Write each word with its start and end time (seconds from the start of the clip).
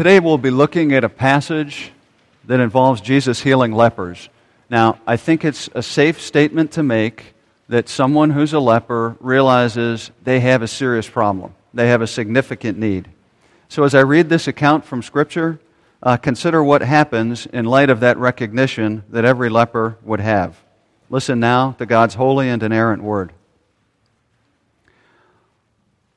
Today 0.00 0.18
we'll 0.18 0.38
be 0.38 0.48
looking 0.48 0.94
at 0.94 1.04
a 1.04 1.10
passage 1.10 1.92
that 2.46 2.58
involves 2.58 3.02
Jesus 3.02 3.42
healing 3.42 3.72
lepers. 3.72 4.30
Now, 4.70 4.98
I 5.06 5.18
think 5.18 5.44
it's 5.44 5.68
a 5.74 5.82
safe 5.82 6.22
statement 6.22 6.72
to 6.72 6.82
make 6.82 7.34
that 7.68 7.86
someone 7.86 8.30
who's 8.30 8.54
a 8.54 8.60
leper 8.60 9.18
realizes 9.20 10.10
they 10.24 10.40
have 10.40 10.62
a 10.62 10.68
serious 10.68 11.06
problem, 11.06 11.54
they 11.74 11.88
have 11.88 12.00
a 12.00 12.06
significant 12.06 12.78
need. 12.78 13.10
So, 13.68 13.84
as 13.84 13.94
I 13.94 14.00
read 14.00 14.30
this 14.30 14.48
account 14.48 14.86
from 14.86 15.02
Scripture, 15.02 15.60
uh, 16.02 16.16
consider 16.16 16.64
what 16.64 16.80
happens 16.80 17.44
in 17.44 17.66
light 17.66 17.90
of 17.90 18.00
that 18.00 18.16
recognition 18.16 19.04
that 19.10 19.26
every 19.26 19.50
leper 19.50 19.98
would 20.02 20.20
have. 20.20 20.56
Listen 21.10 21.40
now 21.40 21.72
to 21.72 21.84
God's 21.84 22.14
holy 22.14 22.48
and 22.48 22.62
inerrant 22.62 23.02
word. 23.02 23.34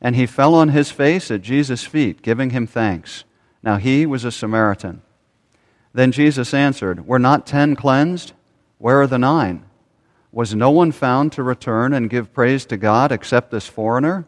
And 0.00 0.14
he 0.14 0.26
fell 0.26 0.54
on 0.54 0.68
his 0.68 0.90
face 0.90 1.30
at 1.30 1.42
Jesus' 1.42 1.84
feet, 1.84 2.22
giving 2.22 2.50
him 2.50 2.66
thanks. 2.66 3.24
Now 3.62 3.76
he 3.76 4.06
was 4.06 4.24
a 4.24 4.30
Samaritan. 4.30 5.02
Then 5.92 6.12
Jesus 6.12 6.54
answered, 6.54 7.06
Were 7.06 7.18
not 7.18 7.46
ten 7.46 7.74
cleansed? 7.74 8.32
Where 8.78 9.00
are 9.00 9.06
the 9.06 9.18
nine? 9.18 9.64
Was 10.30 10.54
no 10.54 10.70
one 10.70 10.92
found 10.92 11.32
to 11.32 11.42
return 11.42 11.92
and 11.92 12.10
give 12.10 12.32
praise 12.32 12.64
to 12.66 12.76
God 12.76 13.10
except 13.10 13.50
this 13.50 13.66
foreigner? 13.66 14.26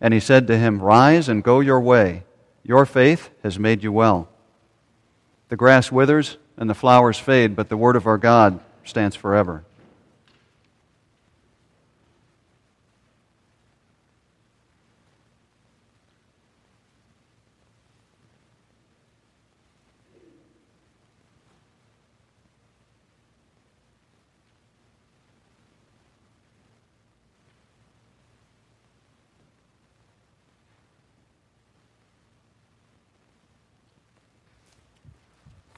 And 0.00 0.12
he 0.12 0.20
said 0.20 0.46
to 0.46 0.58
him, 0.58 0.80
Rise 0.80 1.28
and 1.28 1.44
go 1.44 1.60
your 1.60 1.80
way. 1.80 2.24
Your 2.64 2.84
faith 2.84 3.30
has 3.42 3.58
made 3.58 3.84
you 3.84 3.92
well. 3.92 4.28
The 5.48 5.56
grass 5.56 5.92
withers 5.92 6.38
and 6.56 6.68
the 6.68 6.74
flowers 6.74 7.18
fade, 7.18 7.54
but 7.54 7.68
the 7.68 7.76
word 7.76 7.94
of 7.94 8.06
our 8.06 8.18
God 8.18 8.58
stands 8.82 9.14
forever. 9.14 9.64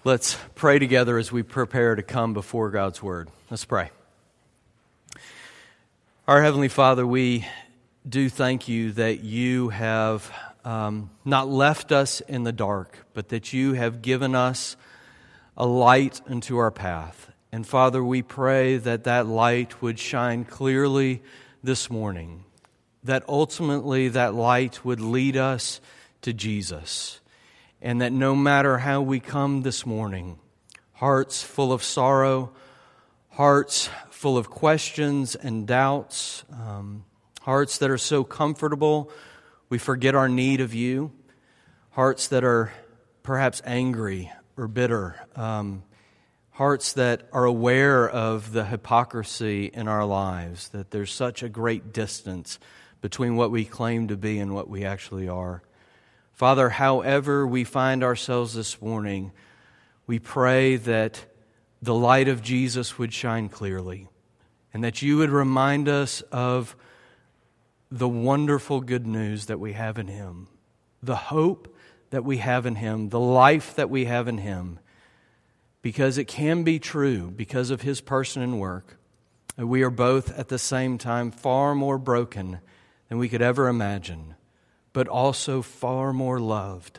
Let's 0.08 0.38
pray 0.54 0.78
together 0.78 1.18
as 1.18 1.30
we 1.30 1.42
prepare 1.42 1.94
to 1.94 2.02
come 2.02 2.32
before 2.32 2.70
God's 2.70 3.02
Word. 3.02 3.28
Let's 3.50 3.66
pray. 3.66 3.90
Our 6.26 6.42
Heavenly 6.42 6.68
Father, 6.68 7.06
we 7.06 7.46
do 8.08 8.30
thank 8.30 8.68
you 8.68 8.92
that 8.92 9.20
you 9.20 9.68
have 9.68 10.32
um, 10.64 11.10
not 11.26 11.50
left 11.50 11.92
us 11.92 12.22
in 12.22 12.44
the 12.44 12.52
dark, 12.52 13.04
but 13.12 13.28
that 13.28 13.52
you 13.52 13.74
have 13.74 14.00
given 14.00 14.34
us 14.34 14.78
a 15.58 15.66
light 15.66 16.22
into 16.26 16.56
our 16.56 16.70
path. 16.70 17.30
And 17.52 17.66
Father, 17.66 18.02
we 18.02 18.22
pray 18.22 18.78
that 18.78 19.04
that 19.04 19.26
light 19.26 19.82
would 19.82 19.98
shine 19.98 20.46
clearly 20.46 21.22
this 21.62 21.90
morning, 21.90 22.44
that 23.04 23.24
ultimately 23.28 24.08
that 24.08 24.32
light 24.32 24.86
would 24.86 25.02
lead 25.02 25.36
us 25.36 25.82
to 26.22 26.32
Jesus 26.32 27.20
and 27.80 28.00
that 28.00 28.12
no 28.12 28.34
matter 28.34 28.78
how 28.78 29.00
we 29.00 29.20
come 29.20 29.62
this 29.62 29.86
morning, 29.86 30.38
hearts 30.92 31.42
full 31.42 31.72
of 31.72 31.82
sorrow, 31.82 32.52
hearts 33.30 33.88
full 34.10 34.36
of 34.36 34.50
questions 34.50 35.34
and 35.34 35.66
doubts, 35.66 36.44
um, 36.52 37.04
hearts 37.42 37.78
that 37.78 37.90
are 37.90 37.98
so 37.98 38.24
comfortable 38.24 39.10
we 39.68 39.78
forget 39.78 40.14
our 40.14 40.28
need 40.28 40.60
of 40.60 40.72
you, 40.72 41.12
hearts 41.90 42.28
that 42.28 42.42
are 42.42 42.72
perhaps 43.22 43.60
angry 43.66 44.32
or 44.56 44.66
bitter, 44.66 45.16
um, 45.36 45.82
hearts 46.50 46.94
that 46.94 47.28
are 47.32 47.44
aware 47.44 48.08
of 48.08 48.52
the 48.52 48.64
hypocrisy 48.64 49.66
in 49.66 49.86
our 49.86 50.04
lives, 50.06 50.70
that 50.70 50.90
there's 50.90 51.12
such 51.12 51.42
a 51.42 51.48
great 51.48 51.92
distance 51.92 52.58
between 53.00 53.36
what 53.36 53.50
we 53.50 53.64
claim 53.64 54.08
to 54.08 54.16
be 54.16 54.38
and 54.38 54.54
what 54.54 54.68
we 54.68 54.84
actually 54.84 55.28
are. 55.28 55.62
Father, 56.38 56.68
however 56.68 57.44
we 57.44 57.64
find 57.64 58.04
ourselves 58.04 58.54
this 58.54 58.80
morning, 58.80 59.32
we 60.06 60.20
pray 60.20 60.76
that 60.76 61.24
the 61.82 61.92
light 61.92 62.28
of 62.28 62.42
Jesus 62.42 62.96
would 62.96 63.12
shine 63.12 63.48
clearly 63.48 64.06
and 64.72 64.84
that 64.84 65.02
you 65.02 65.16
would 65.16 65.30
remind 65.30 65.88
us 65.88 66.20
of 66.30 66.76
the 67.90 68.08
wonderful 68.08 68.80
good 68.80 69.04
news 69.04 69.46
that 69.46 69.58
we 69.58 69.72
have 69.72 69.98
in 69.98 70.06
Him, 70.06 70.46
the 71.02 71.16
hope 71.16 71.74
that 72.10 72.22
we 72.22 72.36
have 72.36 72.66
in 72.66 72.76
Him, 72.76 73.08
the 73.08 73.18
life 73.18 73.74
that 73.74 73.90
we 73.90 74.04
have 74.04 74.28
in 74.28 74.38
Him, 74.38 74.78
because 75.82 76.18
it 76.18 76.28
can 76.28 76.62
be 76.62 76.78
true 76.78 77.32
because 77.32 77.70
of 77.70 77.82
His 77.82 78.00
person 78.00 78.42
and 78.42 78.60
work. 78.60 78.96
We 79.56 79.82
are 79.82 79.90
both 79.90 80.38
at 80.38 80.46
the 80.46 80.58
same 80.60 80.98
time 80.98 81.32
far 81.32 81.74
more 81.74 81.98
broken 81.98 82.60
than 83.08 83.18
we 83.18 83.28
could 83.28 83.42
ever 83.42 83.66
imagine 83.66 84.36
but 84.98 85.06
also 85.06 85.62
far 85.62 86.12
more 86.12 86.40
loved, 86.40 86.98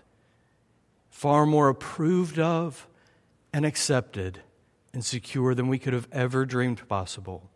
far 1.09 1.45
more 1.45 1.67
approved 1.67 2.39
of 2.39 2.87
and 3.51 3.65
accepted 3.65 4.39
and 4.93 5.03
secure 5.03 5.53
than 5.53 5.67
we 5.67 5.77
could 5.77 5.91
have 5.91 6.07
ever 6.09 6.45
dreamed 6.45 6.87
possible. 6.87 7.49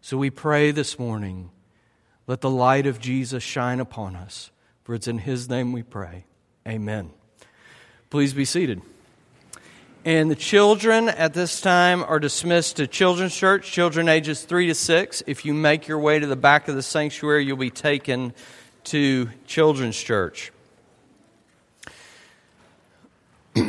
So 0.00 0.16
we 0.16 0.30
pray 0.30 0.70
this 0.70 0.98
morning, 0.98 1.50
let 2.26 2.40
the 2.40 2.48
light 2.48 2.86
of 2.86 3.00
Jesus 3.00 3.42
shine 3.42 3.80
upon 3.80 4.16
us, 4.16 4.50
for 4.82 4.94
it's 4.94 5.08
in 5.08 5.18
His 5.18 5.50
name 5.50 5.72
we 5.72 5.82
pray. 5.82 6.24
Amen. 6.66 7.10
Please 8.08 8.32
be 8.32 8.46
seated. 8.46 8.80
And 10.06 10.30
the 10.30 10.36
children 10.36 11.10
at 11.10 11.34
this 11.34 11.60
time 11.60 12.02
are 12.02 12.18
dismissed 12.18 12.76
to 12.76 12.86
Children's 12.86 13.36
Church, 13.36 13.70
children 13.70 14.08
ages 14.08 14.42
3 14.42 14.68
to 14.68 14.74
6. 14.74 15.22
If 15.26 15.44
you 15.44 15.52
make 15.52 15.86
your 15.86 15.98
way 15.98 16.18
to 16.18 16.26
the 16.26 16.34
back 16.34 16.68
of 16.68 16.76
the 16.76 16.82
sanctuary, 16.82 17.44
you'll 17.44 17.58
be 17.58 17.68
taken 17.68 18.32
to 18.84 19.30
Children's 19.46 19.96
Church. 19.96 20.52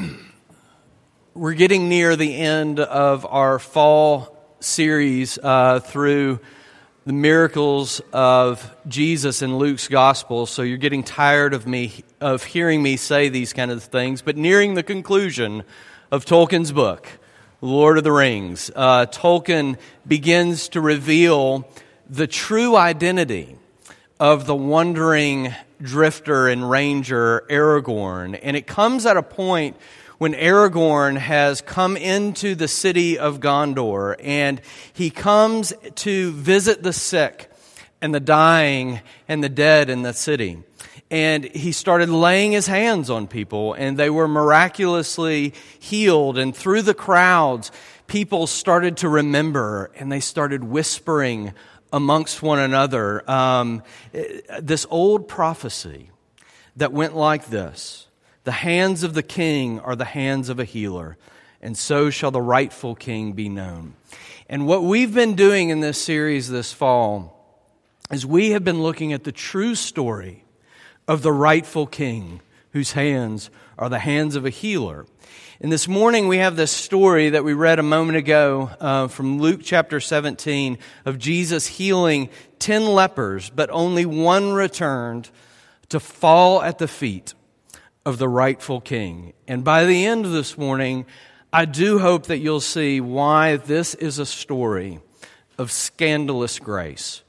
We're 1.34 1.54
getting 1.54 1.90
near 1.90 2.16
the 2.16 2.36
end 2.36 2.80
of 2.80 3.26
our 3.26 3.60
fall 3.60 4.38
series 4.60 5.38
uh, 5.38 5.80
through 5.82 6.40
the 7.06 7.14
miracles 7.14 8.02
of 8.14 8.76
Jesus 8.88 9.42
in 9.42 9.58
Luke's 9.58 9.88
gospel. 9.88 10.46
So 10.46 10.62
you're 10.62 10.78
getting 10.78 11.04
tired 11.04 11.54
of 11.54 11.68
me 11.68 12.04
of 12.22 12.44
hearing 12.44 12.82
me 12.82 12.96
say 12.98 13.30
these 13.30 13.52
kind 13.52 13.72
of 13.72 13.84
things, 13.84 14.22
but 14.22 14.38
nearing 14.38 14.76
the 14.76 14.84
conclusion 14.84 15.64
of 16.12 16.26
Tolkien's 16.26 16.72
book, 16.72 17.08
Lord 17.62 17.98
of 17.98 18.04
the 18.04 18.12
Rings, 18.12 18.72
uh, 18.76 19.06
Tolkien 19.08 19.78
begins 20.08 20.70
to 20.70 20.82
reveal 20.82 21.68
the 22.10 22.28
true 22.28 22.76
identity 22.76 23.58
of 24.20 24.46
the 24.46 24.56
wandering 24.56 25.54
drifter 25.82 26.48
and 26.48 26.70
ranger 26.70 27.46
Aragorn. 27.50 28.40
And 28.42 28.56
it 28.56 28.68
comes 28.68 29.06
at 29.06 29.18
a 29.18 29.24
point 29.24 29.76
when 30.18 30.34
Aragorn 30.34 31.18
has 31.18 31.62
come 31.62 31.98
into 31.98 32.56
the 32.56 32.68
city 32.68 33.18
of 33.18 33.40
Gondor 33.40 34.16
and 34.24 34.62
he 34.94 35.10
comes 35.10 35.74
to 35.96 36.32
visit 36.32 36.84
the 36.84 36.94
sick 36.94 37.52
and 38.02 38.14
the 38.14 38.20
dying 38.20 39.02
and 39.28 39.44
the 39.44 39.50
dead 39.50 39.90
in 39.90 40.04
the 40.04 40.14
city. 40.14 40.64
And 41.12 41.44
he 41.44 41.72
started 41.72 42.10
laying 42.10 42.54
his 42.54 42.68
hands 42.68 43.10
on 43.10 43.28
people 43.28 43.74
and 43.74 43.98
they 43.98 44.10
were 44.10 44.28
miraculously 44.28 45.54
healed. 45.80 46.38
And 46.38 46.56
through 46.56 46.84
the 46.84 46.94
crowds, 46.94 47.72
people 48.08 48.48
started 48.48 48.98
to 48.98 49.10
remember 49.10 49.92
and 49.96 50.12
they 50.12 50.20
started 50.20 50.64
whispering 50.64 51.54
amongst 51.94 52.42
one 52.42 52.60
another 52.60 53.30
um, 53.30 53.84
this 54.60 54.86
old 54.90 55.28
prophecy 55.28 56.10
that 56.76 56.92
went 56.92 57.16
like 57.16 57.46
this 57.46 58.08
The 58.44 58.52
hands 58.52 59.04
of 59.04 59.14
the 59.14 59.24
king 59.24 59.80
are 59.80 59.96
the 59.96 60.04
hands 60.04 60.50
of 60.50 60.60
a 60.60 60.66
healer, 60.66 61.18
and 61.62 61.78
so 61.78 62.10
shall 62.10 62.32
the 62.32 62.42
rightful 62.42 62.96
king 62.96 63.34
be 63.34 63.48
known. 63.48 63.94
And 64.50 64.68
what 64.68 64.84
we've 64.84 65.14
been 65.14 65.36
doing 65.36 65.70
in 65.70 65.80
this 65.80 66.02
series 66.02 66.50
this 66.50 66.74
fall 66.74 67.30
is 68.12 68.26
we 68.26 68.52
have 68.52 68.64
been 68.64 68.84
looking 68.84 69.14
at 69.14 69.24
the 69.24 69.32
true 69.32 69.76
story 69.76 70.44
of 71.08 71.22
the 71.22 71.32
rightful 71.32 71.88
king 71.88 72.42
whose 72.74 72.92
hands 72.92 73.50
are 73.78 73.90
the 73.90 74.00
hands 74.00 74.36
of 74.36 74.46
a 74.46 74.50
healer. 74.50 75.06
And 75.62 75.72
this 75.72 75.88
morning 75.88 76.28
we 76.28 76.40
have 76.40 76.56
this 76.56 76.72
story 76.72 77.30
that 77.30 77.46
we 77.46 77.54
read 77.54 77.80
a 77.80 77.84
moment 77.84 78.18
ago 78.18 78.70
uh, 78.80 79.08
from 79.08 79.40
Luke 79.40 79.62
chapter 79.64 80.00
17 80.00 80.78
of 81.06 81.18
Jesus 81.18 81.66
healing 81.68 82.30
10 82.60 82.86
lepers, 82.86 83.50
but 83.50 83.70
only 83.70 84.06
one 84.06 84.52
returned 84.52 85.30
to 85.90 86.00
fall 86.00 86.62
at 86.62 86.80
the 86.80 86.88
feet 86.88 87.34
of 88.06 88.18
the 88.18 88.28
rightful 88.28 88.82
king. 88.82 89.34
And 89.48 89.64
by 89.64 89.86
the 89.86 90.06
end 90.06 90.26
of 90.26 90.32
this 90.32 90.58
morning, 90.58 91.06
I 91.52 91.66
do 91.66 92.00
hope 92.00 92.26
that 92.26 92.40
you'll 92.40 92.60
see 92.60 93.00
why 93.00 93.58
this 93.58 93.96
is 93.96 94.20
a 94.20 94.26
story 94.26 95.00
of 95.58 95.72
scandalous 95.72 96.60
grace. 96.60 97.23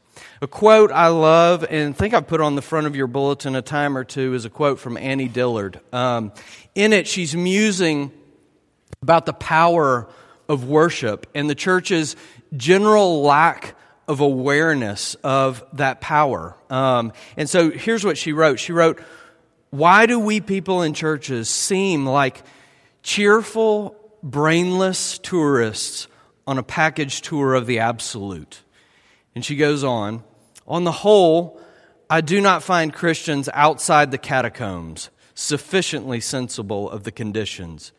A 0.44 0.46
quote 0.46 0.92
I 0.92 1.08
love 1.08 1.64
and 1.70 1.96
think 1.96 2.12
I 2.12 2.20
put 2.20 2.42
on 2.42 2.54
the 2.54 2.60
front 2.60 2.86
of 2.86 2.94
your 2.94 3.06
bulletin 3.06 3.56
a 3.56 3.62
time 3.62 3.96
or 3.96 4.04
two 4.04 4.34
is 4.34 4.44
a 4.44 4.50
quote 4.50 4.78
from 4.78 4.98
Annie 4.98 5.26
Dillard. 5.26 5.80
Um, 5.90 6.32
in 6.74 6.92
it, 6.92 7.08
she's 7.08 7.34
musing 7.34 8.12
about 9.00 9.24
the 9.24 9.32
power 9.32 10.06
of 10.46 10.68
worship 10.68 11.26
and 11.34 11.48
the 11.48 11.54
church's 11.54 12.14
general 12.54 13.22
lack 13.22 13.74
of 14.06 14.20
awareness 14.20 15.14
of 15.24 15.64
that 15.72 16.02
power. 16.02 16.54
Um, 16.68 17.14
and 17.38 17.48
so 17.48 17.70
here's 17.70 18.04
what 18.04 18.18
she 18.18 18.34
wrote 18.34 18.60
She 18.60 18.72
wrote, 18.72 19.00
Why 19.70 20.04
do 20.04 20.20
we 20.20 20.42
people 20.42 20.82
in 20.82 20.92
churches 20.92 21.48
seem 21.48 22.04
like 22.04 22.42
cheerful, 23.02 23.96
brainless 24.22 25.16
tourists 25.20 26.06
on 26.46 26.58
a 26.58 26.62
package 26.62 27.22
tour 27.22 27.54
of 27.54 27.64
the 27.64 27.78
absolute? 27.78 28.60
And 29.34 29.42
she 29.42 29.56
goes 29.56 29.82
on, 29.82 30.22
On 30.66 30.84
the 30.84 30.92
whole, 30.92 31.60
I 32.08 32.20
do 32.20 32.40
not 32.40 32.62
find 32.62 32.92
Christians 32.92 33.48
outside 33.52 34.10
the 34.10 34.18
catacombs 34.18 35.10
sufficiently 35.34 36.20
sensible 36.20 36.90
of 36.90 37.04
the 37.04 37.12
conditions 37.12 37.92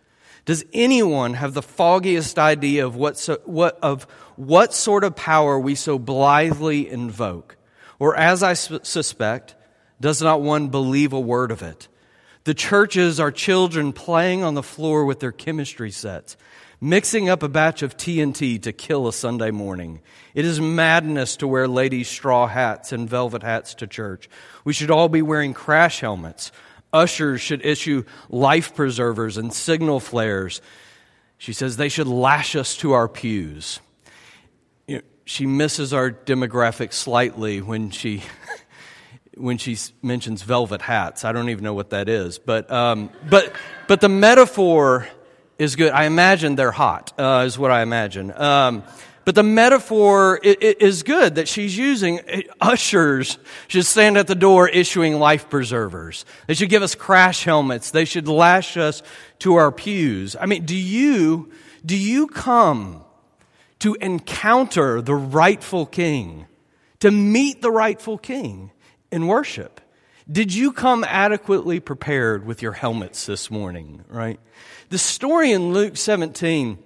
does 0.46 0.64
anyone 0.74 1.34
have 1.34 1.56
the 1.56 1.64
foggiest 1.64 2.38
idea 2.38 2.86
of 2.86 2.96
what, 2.96 3.18
so, 3.18 3.40
what, 3.46 3.80
of 3.82 4.04
what 4.36 4.74
sort 4.74 5.04
of 5.04 5.16
power 5.16 5.60
we 5.60 5.74
so 5.74 5.98
blithely 5.98 6.88
invoke? 6.88 7.58
Or, 7.98 8.16
as 8.16 8.44
I 8.44 8.54
su- 8.54 8.80
suspect, 8.84 9.56
does 10.00 10.22
not 10.22 10.42
one 10.42 10.70
believe 10.70 11.14
a 11.14 11.20
word 11.20 11.52
of 11.52 11.64
it? 11.64 11.88
The 12.44 12.54
churches 12.54 13.20
are 13.20 13.32
children 13.32 13.92
playing 13.92 14.44
on 14.44 14.54
the 14.54 14.62
floor 14.62 15.04
with 15.04 15.20
their 15.20 15.32
chemistry 15.32 15.90
sets, 15.90 16.38
mixing 16.90 17.30
up 17.30 17.44
a 17.44 17.50
batch 17.50 17.82
of 17.82 17.98
TNT 17.98 18.62
to 18.62 18.72
kill 18.72 19.08
a 19.08 19.14
Sunday 19.14 19.52
morning. 19.52 20.02
It 20.34 20.46
is 20.46 20.62
madness 20.62 21.38
to 21.38 21.48
wear 21.48 21.68
ladies' 21.68 22.08
straw 22.08 22.48
hats 22.48 22.92
and 22.92 23.10
velvet 23.10 23.44
hats 23.44 23.74
to 23.76 23.88
church. 23.88 24.30
We 24.64 24.74
should 24.74 24.92
all 24.92 25.10
be 25.10 25.22
wearing 25.22 25.54
crash 25.54 26.00
helmets 26.00 26.52
Ushers 26.96 27.42
should 27.42 27.66
issue 27.66 28.06
life 28.30 28.74
preservers 28.74 29.36
and 29.36 29.52
signal 29.52 30.00
flares. 30.00 30.62
She 31.38 31.52
says 31.52 31.76
they 31.76 31.90
should 31.90 32.08
lash 32.08 32.56
us 32.56 32.78
to 32.78 32.94
our 32.94 33.10
pews. 33.10 33.82
You 34.88 34.96
know, 34.98 35.02
she 35.26 35.46
misses 35.46 35.94
our 35.94 36.10
demographic 36.10 36.94
slightly 36.94 37.62
when 37.62 37.92
she 37.92 38.24
when 39.36 39.58
she 39.58 39.78
mentions 40.02 40.42
velvet 40.44 40.82
hats. 40.82 41.26
I 41.26 41.34
don't 41.34 41.50
even 41.50 41.66
know 41.66 41.74
what 41.74 41.90
that 41.90 42.08
is, 42.08 42.40
but 42.40 42.72
um, 42.72 43.10
but 43.30 43.52
but 43.90 44.00
the 44.00 44.08
metaphor 44.08 45.06
is 45.58 45.76
good. 45.76 45.92
I 45.92 46.06
imagine 46.06 46.56
they're 46.56 46.72
hot. 46.72 47.14
Uh, 47.18 47.44
is 47.46 47.58
what 47.58 47.72
I 47.72 47.82
imagine. 47.82 48.32
Um, 48.32 48.84
but 49.26 49.34
the 49.34 49.44
metaphor 49.44 50.38
is 50.44 51.02
good 51.02 51.36
that 51.36 51.48
she's 51.48 51.76
using. 51.76 52.20
Ushers 52.62 53.40
should 53.68 53.88
stand 53.88 54.18
at 54.18 54.28
the 54.28 54.36
door 54.36 54.70
issuing 54.70 55.16
life 55.16 55.50
preservers. 55.50 56.26
They 56.46 56.54
should 56.54 56.70
give 56.70 56.84
us 56.84 56.94
crash 56.94 57.44
helmets. 57.44 57.90
They 57.90 58.06
should 58.06 58.28
lash 58.28 58.78
us 58.78 59.02
to 59.40 59.56
our 59.56 59.72
pews. 59.72 60.36
I 60.40 60.46
mean, 60.46 60.66
do 60.66 60.76
you, 60.76 61.52
do 61.84 61.98
you 61.98 62.28
come 62.28 63.04
to 63.80 63.96
encounter 63.96 65.02
the 65.02 65.16
rightful 65.16 65.88
king, 65.88 66.46
to 67.00 67.10
meet 67.10 67.64
the 67.64 67.72
rightful 67.72 68.20
king 68.20 68.70
in 69.12 69.26
worship? 69.26 69.82
Did 70.32 70.54
you 70.54 70.72
come 70.72 71.04
adequately 71.04 71.80
prepared 71.80 72.46
with 72.46 72.62
your 72.62 72.72
helmets 72.72 73.26
this 73.26 73.52
morning, 73.52 74.04
right? 74.10 74.40
The 74.90 74.98
story 74.98 75.52
in 75.52 75.74
Luke 75.74 75.98
17 75.98 76.80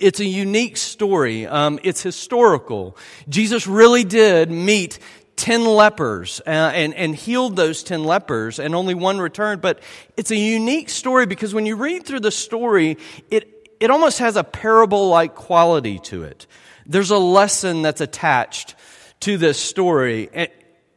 it's 0.00 0.20
a 0.20 0.24
unique 0.24 0.76
story. 0.76 1.46
Um, 1.46 1.78
it's 1.82 2.02
historical. 2.02 2.96
Jesus 3.28 3.66
really 3.66 4.04
did 4.04 4.50
meet 4.50 4.98
10 5.36 5.64
lepers 5.64 6.42
uh, 6.46 6.50
and, 6.50 6.94
and 6.94 7.14
healed 7.14 7.56
those 7.56 7.82
10 7.82 8.04
lepers, 8.04 8.58
and 8.58 8.74
only 8.74 8.94
one 8.94 9.18
returned. 9.18 9.62
But 9.62 9.80
it's 10.16 10.30
a 10.30 10.36
unique 10.36 10.90
story 10.90 11.26
because 11.26 11.54
when 11.54 11.64
you 11.64 11.76
read 11.76 12.04
through 12.04 12.20
the 12.20 12.30
story, 12.30 12.98
it, 13.30 13.76
it 13.80 13.90
almost 13.90 14.18
has 14.18 14.36
a 14.36 14.44
parable 14.44 15.08
like 15.08 15.34
quality 15.34 16.00
to 16.00 16.24
it. 16.24 16.46
There's 16.86 17.10
a 17.10 17.18
lesson 17.18 17.82
that's 17.82 18.00
attached 18.00 18.74
to 19.20 19.38
this 19.38 19.58
story. 19.58 20.28
And, 20.32 20.48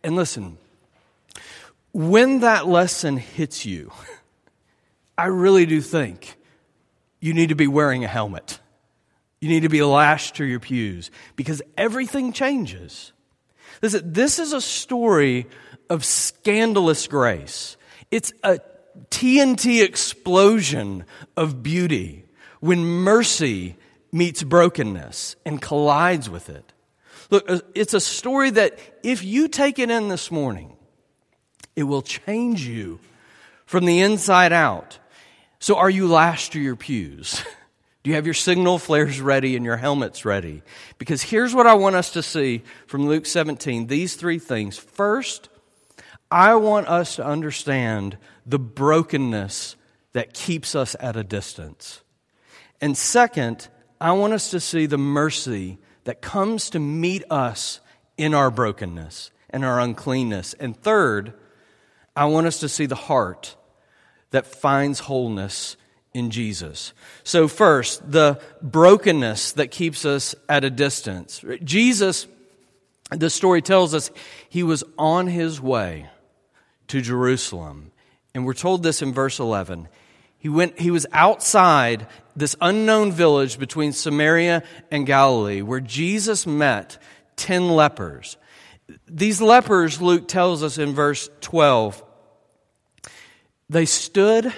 and 0.04 0.16
listen, 0.16 0.58
when 1.94 2.40
that 2.40 2.68
lesson 2.68 3.18
hits 3.18 3.66
you, 3.66 3.92
I 5.18 5.26
really 5.26 5.66
do 5.66 5.82
think 5.82 6.38
you 7.20 7.34
need 7.34 7.50
to 7.50 7.56
be 7.56 7.68
wearing 7.68 8.04
a 8.04 8.08
helmet. 8.08 8.60
You 9.40 9.50
need 9.50 9.62
to 9.62 9.70
be 9.70 9.84
lashed 9.84 10.36
to 10.36 10.46
your 10.46 10.60
pews 10.60 11.12
because 11.36 11.62
everything 11.78 12.34
changes. 12.34 13.12
Listen, 13.82 14.14
this 14.14 14.40
is 14.40 14.54
a 14.54 14.62
story 14.62 15.48
of 15.90 16.06
scandalous 16.06 17.08
grace. 17.08 17.78
It's 18.10 18.32
a 18.44 18.60
TNT 19.10 19.84
explosion 19.84 21.06
of 21.36 21.64
beauty 21.64 22.26
when 22.60 22.84
mercy 22.84 23.78
meets 24.12 24.44
brokenness 24.44 25.36
and 25.46 25.62
collides 25.62 26.30
with 26.30 26.50
it. 26.50 26.74
Look, 27.30 27.50
it's 27.76 27.94
a 27.94 28.00
story 28.00 28.50
that 28.52 28.78
if 29.04 29.24
you 29.24 29.48
take 29.48 29.80
it 29.80 29.90
in 29.90 30.10
this 30.10 30.30
morning, 30.30 30.76
it 31.76 31.84
will 31.84 32.02
change 32.02 32.66
you 32.66 33.00
from 33.66 33.86
the 33.86 34.00
inside 34.02 34.54
out. 34.54 35.00
So, 35.60 35.78
are 35.78 35.90
you 35.90 36.08
lashed 36.08 36.54
to 36.54 36.60
your 36.60 36.76
pews? 36.76 37.44
Do 38.04 38.10
you 38.10 38.16
have 38.16 38.26
your 38.26 38.34
signal 38.34 38.80
flares 38.80 39.22
ready 39.22 39.56
and 39.56 39.64
your 39.64 39.78
helmets 39.78 40.26
ready? 40.26 40.64
Because 40.98 41.22
here's 41.22 41.54
what 41.54 41.68
I 41.68 41.76
want 41.76 41.96
us 41.96 42.12
to 42.14 42.24
see 42.24 42.64
from 42.88 43.08
Luke 43.08 43.28
17 43.28 43.88
these 43.88 44.16
three 44.16 44.40
things. 44.40 44.78
First, 44.78 45.50
I 46.32 46.56
want 46.56 46.88
us 46.88 47.18
to 47.18 47.26
understand 47.26 48.18
the 48.46 48.58
brokenness 48.58 49.76
that 50.14 50.34
keeps 50.34 50.76
us 50.76 50.96
at 51.00 51.16
a 51.16 51.24
distance. 51.24 52.02
And 52.80 52.98
second, 52.98 53.68
I 54.00 54.14
want 54.14 54.34
us 54.34 54.50
to 54.52 54.60
see 54.60 54.88
the 54.88 54.98
mercy 54.98 55.78
that 56.06 56.22
comes 56.22 56.72
to 56.72 56.80
meet 56.80 57.24
us 57.30 57.80
in 58.18 58.34
our 58.34 58.50
brokenness 58.50 59.30
and 59.52 59.64
our 59.64 59.80
uncleanness. 59.80 60.54
And 60.56 60.76
third, 60.76 61.34
I 62.16 62.26
want 62.26 62.48
us 62.48 62.60
to 62.60 62.70
see 62.70 62.86
the 62.86 62.96
heart 62.96 63.56
that 64.32 64.46
finds 64.46 65.00
wholeness 65.00 65.78
in 66.14 66.30
Jesus. 66.30 66.94
So, 67.24 67.48
first, 67.48 68.12
the 68.12 68.42
brokenness 68.62 69.54
that 69.54 69.72
keeps 69.72 70.06
us 70.06 70.36
at 70.50 70.64
a 70.64 70.70
distance. 70.70 71.44
Jesus, 71.64 72.28
the 73.12 73.30
story 73.30 73.62
tells 73.62 73.94
us, 73.94 74.12
he 74.50 74.64
was 74.64 74.84
on 74.98 75.28
his 75.28 75.62
way 75.62 76.10
to 76.88 77.02
Jerusalem. 77.02 77.92
And 78.34 78.46
we're 78.46 78.54
told 78.54 78.84
this 78.84 79.02
in 79.02 79.14
verse 79.14 79.40
11. 79.40 79.88
He, 80.38 80.50
went, 80.50 80.80
he 80.80 80.92
was 80.92 81.06
outside 81.12 82.08
this 82.36 82.56
unknown 82.60 83.12
village 83.12 83.60
between 83.60 83.94
Samaria 83.94 84.64
and 84.90 85.06
Galilee 85.06 85.62
where 85.62 85.80
Jesus 85.80 86.48
met 86.48 86.98
10 87.36 87.70
lepers. 87.70 88.38
These 89.08 89.42
lepers, 89.42 90.02
Luke 90.02 90.28
tells 90.28 90.64
us 90.64 90.78
in 90.78 90.94
verse 90.94 91.30
12, 91.42 92.04
they 93.70 93.86
stood 93.86 94.54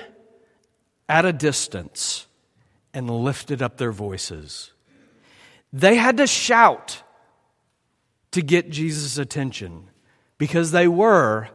at 1.07 1.25
a 1.25 1.33
distance 1.33 2.27
and 2.93 3.09
lifted 3.09 3.61
up 3.61 3.77
their 3.77 3.91
voices. 3.91 4.71
They 5.71 5.95
had 5.95 6.17
to 6.17 6.27
shout 6.27 7.01
to 8.31 8.41
get 8.41 8.69
Jesus' 8.69 9.17
attention 9.17 9.89
because 10.37 10.71
they 10.71 10.87
were 10.87 11.49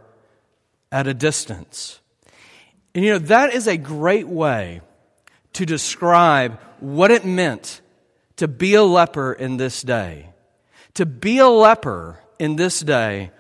at 0.91 1.07
a 1.07 1.15
distance. 1.15 2.01
And 2.95 3.05
you 3.05 3.13
know, 3.13 3.19
that 3.19 3.53
is 3.53 3.67
a 3.67 3.77
great 3.77 4.27
way 4.27 4.81
to 5.55 5.67
describe 5.67 6.59
what 6.81 7.11
it 7.11 7.25
meant 7.25 7.81
to 8.37 8.49
be 8.49 8.75
a 8.75 8.83
leper 8.83 9.33
in 9.33 9.57
this 9.57 9.83
day. 9.83 10.31
To 10.95 11.07
be 11.07 11.39
a 11.39 11.49
leper 11.49 12.21
in 12.39 12.57
this 12.57 12.81
day 12.81 13.31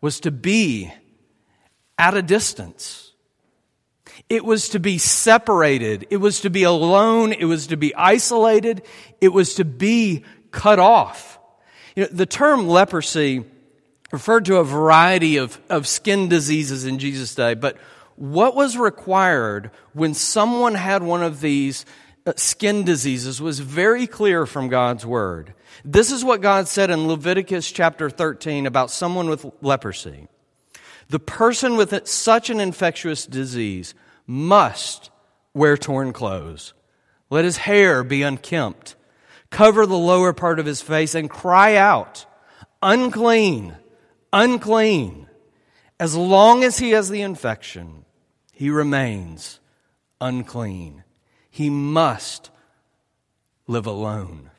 was 0.00 0.20
to 0.20 0.30
be 0.30 0.92
at 1.98 2.14
a 2.14 2.22
distance. 2.22 3.12
It 4.28 4.44
was 4.44 4.70
to 4.70 4.80
be 4.80 4.98
separated. 4.98 6.06
It 6.10 6.18
was 6.18 6.40
to 6.40 6.50
be 6.50 6.62
alone. 6.62 7.32
It 7.32 7.44
was 7.44 7.68
to 7.68 7.76
be 7.76 7.94
isolated. 7.94 8.82
It 9.20 9.28
was 9.28 9.54
to 9.54 9.64
be 9.64 10.24
cut 10.50 10.78
off. 10.78 11.38
You 11.96 12.04
know, 12.04 12.10
the 12.12 12.26
term 12.26 12.68
leprosy 12.68 13.44
referred 14.12 14.44
to 14.46 14.56
a 14.56 14.64
variety 14.64 15.36
of, 15.36 15.60
of 15.68 15.86
skin 15.86 16.28
diseases 16.28 16.84
in 16.84 16.98
Jesus' 16.98 17.34
day, 17.34 17.54
but 17.54 17.76
what 18.16 18.56
was 18.56 18.76
required 18.76 19.70
when 19.92 20.14
someone 20.14 20.74
had 20.74 21.02
one 21.02 21.22
of 21.22 21.40
these 21.40 21.84
Uh, 22.28 22.32
skin 22.36 22.84
diseases 22.84 23.40
was 23.40 23.58
very 23.58 24.06
clear 24.06 24.44
from 24.44 24.68
God's 24.68 25.06
word. 25.06 25.54
This 25.82 26.12
is 26.12 26.22
what 26.22 26.42
God 26.42 26.68
said 26.68 26.90
in 26.90 27.08
Leviticus 27.08 27.72
chapter 27.72 28.10
13 28.10 28.66
about 28.66 28.90
someone 28.90 29.30
with 29.30 29.46
leprosy. 29.62 30.28
The 31.08 31.20
person 31.20 31.78
with 31.78 32.06
such 32.06 32.50
an 32.50 32.60
infectious 32.60 33.24
disease 33.24 33.94
must 34.26 35.10
wear 35.54 35.78
torn 35.78 36.12
clothes. 36.12 36.74
Let 37.30 37.46
his 37.46 37.56
hair 37.56 38.04
be 38.04 38.22
unkempt. 38.22 38.94
Cover 39.48 39.86
the 39.86 39.96
lower 39.96 40.34
part 40.34 40.58
of 40.58 40.66
his 40.66 40.82
face 40.82 41.14
and 41.14 41.30
cry 41.30 41.76
out, 41.76 42.26
unclean, 42.82 43.74
unclean. 44.34 45.28
As 45.98 46.14
long 46.14 46.62
as 46.62 46.78
he 46.78 46.90
has 46.90 47.08
the 47.08 47.22
infection, 47.22 48.04
he 48.52 48.68
remains 48.68 49.60
unclean. 50.20 51.04
He 51.50 51.70
must 51.70 52.50
live 53.66 53.86
alone. 53.86 54.50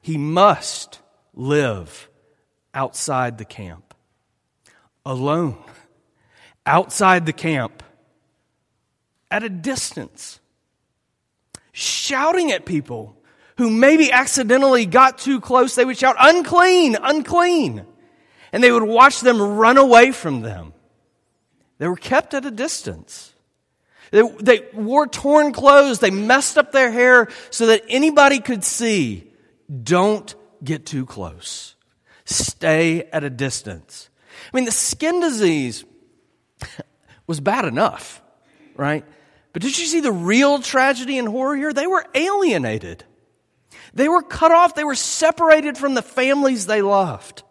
He 0.00 0.16
must 0.16 1.00
live 1.34 2.08
outside 2.72 3.38
the 3.38 3.44
camp, 3.44 3.94
alone, 5.04 5.58
outside 6.64 7.26
the 7.26 7.32
camp, 7.32 7.82
at 9.30 9.42
a 9.42 9.48
distance, 9.48 10.40
shouting 11.72 12.52
at 12.52 12.64
people 12.64 13.16
who 13.56 13.70
maybe 13.70 14.12
accidentally 14.12 14.86
got 14.86 15.18
too 15.18 15.40
close. 15.40 15.74
They 15.74 15.84
would 15.84 15.98
shout, 15.98 16.16
unclean, 16.18 16.96
unclean. 17.02 17.84
And 18.52 18.62
they 18.62 18.70
would 18.70 18.82
watch 18.82 19.20
them 19.20 19.40
run 19.40 19.78
away 19.78 20.12
from 20.12 20.42
them. 20.42 20.72
They 21.78 21.88
were 21.88 21.96
kept 21.96 22.32
at 22.34 22.46
a 22.46 22.50
distance. 22.50 23.34
They, 24.16 24.22
they 24.40 24.66
wore 24.72 25.06
torn 25.06 25.52
clothes. 25.52 25.98
They 25.98 26.10
messed 26.10 26.56
up 26.56 26.72
their 26.72 26.90
hair 26.90 27.28
so 27.50 27.66
that 27.66 27.82
anybody 27.86 28.40
could 28.40 28.64
see 28.64 29.30
don't 29.82 30.34
get 30.64 30.86
too 30.86 31.04
close. 31.04 31.74
Stay 32.24 33.02
at 33.12 33.24
a 33.24 33.30
distance. 33.30 34.08
I 34.50 34.56
mean, 34.56 34.64
the 34.64 34.72
skin 34.72 35.20
disease 35.20 35.84
was 37.26 37.40
bad 37.40 37.66
enough, 37.66 38.22
right? 38.74 39.04
But 39.52 39.60
did 39.60 39.78
you 39.78 39.84
see 39.84 40.00
the 40.00 40.12
real 40.12 40.60
tragedy 40.60 41.18
and 41.18 41.28
horror 41.28 41.54
here? 41.54 41.74
They 41.74 41.86
were 41.86 42.06
alienated. 42.14 43.04
They 43.92 44.08
were 44.08 44.22
cut 44.22 44.50
off. 44.50 44.74
They 44.74 44.84
were 44.84 44.94
separated 44.94 45.76
from 45.76 45.92
the 45.92 46.00
families 46.00 46.64
they 46.64 46.80
loved. 46.80 47.42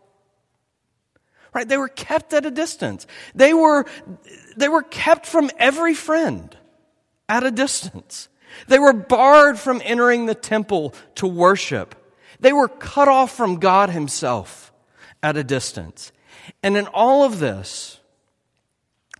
Right? 1.55 1.67
They 1.67 1.77
were 1.77 1.87
kept 1.87 2.33
at 2.33 2.45
a 2.45 2.51
distance. 2.51 3.07
They 3.33 3.53
were, 3.53 3.85
they 4.57 4.67
were 4.67 4.83
kept 4.83 5.25
from 5.25 5.49
every 5.57 5.93
friend 5.93 6.55
at 7.29 7.45
a 7.45 7.51
distance. 7.51 8.27
They 8.67 8.77
were 8.77 8.91
barred 8.91 9.57
from 9.57 9.81
entering 9.85 10.25
the 10.25 10.35
temple 10.35 10.93
to 11.15 11.25
worship. 11.25 11.95
They 12.41 12.51
were 12.51 12.67
cut 12.67 13.07
off 13.07 13.31
from 13.31 13.59
God 13.59 13.89
Himself 13.89 14.73
at 15.23 15.37
a 15.37 15.45
distance. 15.45 16.11
And 16.61 16.75
in 16.75 16.87
all 16.87 17.23
of 17.23 17.39
this, 17.39 18.01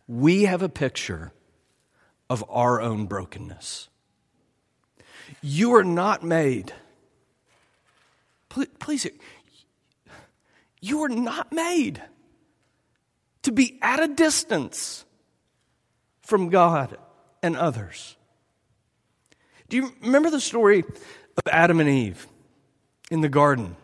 we 0.06 0.44
have 0.44 0.62
a 0.62 0.70
picture 0.70 1.32
of 2.30 2.44
our 2.50 2.82
own 2.82 3.06
brokenness. 3.06 3.88
You 5.42 5.74
are 5.76 5.86
not 5.86 6.22
made. 6.22 6.74
Please, 8.50 8.68
please 8.78 9.08
you 10.82 11.02
are 11.02 11.10
not 11.10 11.54
made 11.54 12.02
to 13.46 13.52
be 13.52 13.80
at 13.82 14.00
a 14.00 14.08
distance 14.08 15.04
from 16.22 16.50
God 16.50 16.98
and 17.42 17.58
others. 17.58 18.16
Do 19.70 19.78
you 19.78 19.92
remember 20.02 20.30
the 20.30 20.40
story 20.40 20.80
of 20.80 21.44
Adam 21.52 21.80
and 21.80 21.90
Eve? 21.90 22.28
in 23.12 23.22
the 23.22 23.30
garden. 23.30 23.76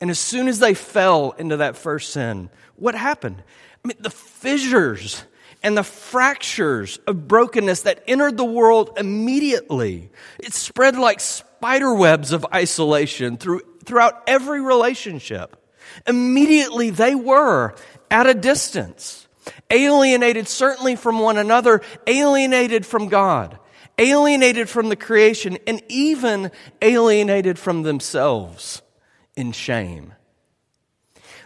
And 0.00 0.10
as 0.10 0.18
soon 0.18 0.48
as 0.48 0.58
they 0.58 0.74
fell 0.74 1.32
into 1.32 1.58
that 1.58 1.76
first 1.76 2.12
sin, 2.12 2.50
what 2.76 2.94
happened? 2.94 3.42
I 3.84 3.88
mean, 3.88 3.96
the 4.00 4.10
fissures 4.10 5.24
and 5.62 5.76
the 5.76 5.82
fractures 5.82 6.98
of 7.06 7.26
brokenness 7.26 7.82
that 7.82 8.04
entered 8.06 8.36
the 8.36 8.44
world 8.44 8.92
immediately. 8.96 10.10
It 10.38 10.52
spread 10.52 10.96
like 10.96 11.18
spider 11.18 11.92
webs 11.92 12.30
of 12.30 12.46
isolation 12.54 13.36
through, 13.38 13.62
throughout 13.84 14.22
every 14.28 14.60
relationship. 14.60 15.57
Immediately 16.06 16.90
they 16.90 17.14
were 17.14 17.74
at 18.10 18.26
a 18.26 18.34
distance, 18.34 19.28
alienated 19.70 20.48
certainly 20.48 20.96
from 20.96 21.18
one 21.18 21.38
another, 21.38 21.82
alienated 22.06 22.86
from 22.86 23.08
God 23.08 23.58
alienated 23.98 24.68
from 24.68 24.88
the 24.88 24.96
creation, 24.96 25.58
and 25.66 25.82
even 25.88 26.50
alienated 26.80 27.58
from 27.58 27.82
themselves 27.82 28.82
in 29.36 29.52
shame. 29.52 30.14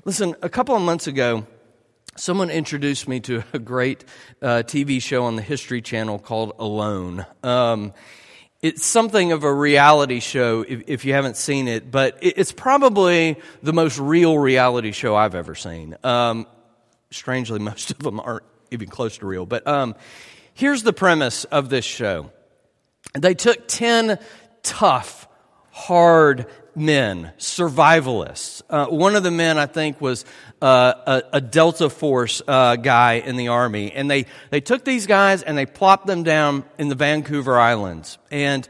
Listen, 0.05 0.35
a 0.43 0.49
couple 0.49 0.77
of 0.77 0.83
months 0.83 1.07
ago, 1.07 1.47
someone 2.17 2.51
introduced 2.51 3.09
me 3.09 3.21
to 3.21 3.43
a 3.53 3.59
great 3.59 4.05
uh, 4.41 4.63
TV 4.65 5.01
show 5.01 5.25
on 5.25 5.37
the 5.37 5.43
History 5.43 5.81
Channel 5.81 6.19
called 6.19 6.55
Alone. 6.59 7.25
Um, 7.43 7.93
it's 8.63 8.87
something 8.87 9.33
of 9.33 9.43
a 9.43 9.53
reality 9.53 10.21
show 10.21 10.65
if, 10.67 10.85
if 10.87 11.05
you 11.05 11.13
haven't 11.13 11.37
seen 11.37 11.67
it, 11.67 11.91
but 11.91 12.17
it, 12.23 12.39
it's 12.39 12.53
probably 12.53 13.37
the 13.63 13.73
most 13.73 13.99
real 13.99 14.39
reality 14.39 14.93
show 14.93 15.17
I've 15.17 15.35
ever 15.35 15.57
seen. 15.57 15.97
Um, 16.05 16.47
strangely, 17.11 17.59
most 17.73 17.91
of 17.91 17.99
them 17.99 18.21
aren't 18.21 18.45
even 18.71 18.89
close 18.89 19.19
to 19.19 19.27
real. 19.27 19.47
But 19.47 19.67
um, 19.67 19.97
here's 20.55 20.85
the 20.85 20.93
premise 20.93 21.45
of 21.45 21.69
this 21.69 21.85
show 21.85 22.31
they 23.15 23.35
took 23.35 23.67
10 23.69 24.19
tough, 24.63 25.29
hard 25.71 26.47
men, 26.75 27.33
survivalists. 27.39 28.63
Uh, 28.71 28.87
one 28.87 29.17
of 29.17 29.23
the 29.23 29.31
men, 29.31 29.59
I 29.59 29.67
think, 29.67 30.01
was 30.01 30.25
uh, 30.63 31.23
a, 31.33 31.37
a, 31.39 31.41
Delta 31.41 31.91
Force 31.91 32.41
uh, 32.47 32.77
guy 32.77 33.15
in 33.15 33.37
the 33.37 33.49
Army. 33.49 33.91
And 33.93 34.09
they, 34.09 34.27
they 34.51 34.61
took 34.61 34.85
these 34.85 35.07
guys 35.07 35.43
and 35.43 35.59
they 35.59 35.67
plopped 35.67 36.07
them 36.07 36.23
down 36.23 36.65
in 36.79 36.89
the 36.89 36.95
Vancouver 36.95 37.59
Islands. 37.59 38.17
And 38.31 38.67